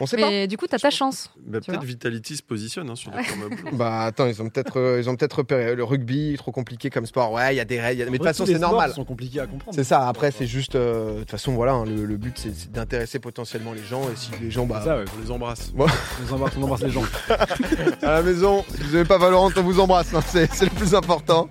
On 0.00 0.06
sait 0.06 0.16
pas. 0.16 0.28
Mais 0.30 0.46
du 0.46 0.56
coup, 0.56 0.66
t'as 0.66 0.78
ta 0.78 0.90
chance. 0.90 1.30
Bah, 1.44 1.58
Peut-être. 1.60 1.82
Vitality 1.82 2.36
se 2.36 2.42
positionne 2.42 2.88
hein, 2.90 2.94
sur 2.96 3.10
Maboul. 3.10 3.58
Bah 3.72 4.02
attends, 4.02 4.26
ils 4.26 4.40
ont 4.40 4.48
peut-être, 4.48 4.78
euh, 4.78 5.00
ils 5.00 5.08
ont 5.10 5.16
peut-être 5.16 5.38
repéré 5.38 5.74
le 5.74 5.84
rugby, 5.84 6.34
trop 6.38 6.52
compliqué 6.52 6.88
comme 6.90 7.06
sport. 7.06 7.32
Ouais, 7.32 7.54
il 7.54 7.56
y 7.56 7.60
a 7.60 7.64
des 7.64 7.80
règles, 7.80 8.04
mais 8.04 8.12
de 8.12 8.16
toute 8.18 8.26
façon 8.26 8.44
les 8.44 8.52
c'est 8.52 8.58
sports 8.58 8.70
normal. 8.72 8.92
sont 8.92 9.04
compliqués 9.04 9.40
à 9.40 9.46
comprendre. 9.46 9.74
C'est 9.74 9.84
ça. 9.84 10.06
Après, 10.08 10.30
c'est 10.30 10.46
juste, 10.46 10.74
euh, 10.74 11.14
de 11.14 11.18
toute 11.20 11.30
façon, 11.30 11.54
voilà, 11.54 11.72
hein, 11.72 11.84
le, 11.84 12.04
le 12.04 12.16
but 12.16 12.38
c'est 12.38 12.70
d'intéresser 12.70 13.18
potentiellement 13.18 13.72
les 13.72 13.82
gens 13.84 14.02
et 14.10 14.16
si 14.16 14.30
les 14.40 14.50
gens, 14.50 14.66
bah, 14.66 14.82
ça, 14.84 14.98
ouais. 14.98 15.04
On 15.18 15.22
les 15.24 15.30
embrasse. 15.30 15.72
On 15.76 16.34
embrasse, 16.34 16.52
on 16.58 16.62
embrasse 16.62 16.82
les 16.82 16.90
gens. 16.90 17.02
à 18.02 18.12
la 18.12 18.22
maison, 18.22 18.64
si 18.76 18.82
vous 18.84 18.92
n'avez 18.92 19.04
pas 19.04 19.18
Valorant, 19.18 19.50
on 19.56 19.62
vous 19.62 19.80
embrasse. 19.80 20.14
hein, 20.14 20.20
c'est 20.30 20.62
le 20.62 20.70
plus 20.70 20.94
important. 20.94 21.48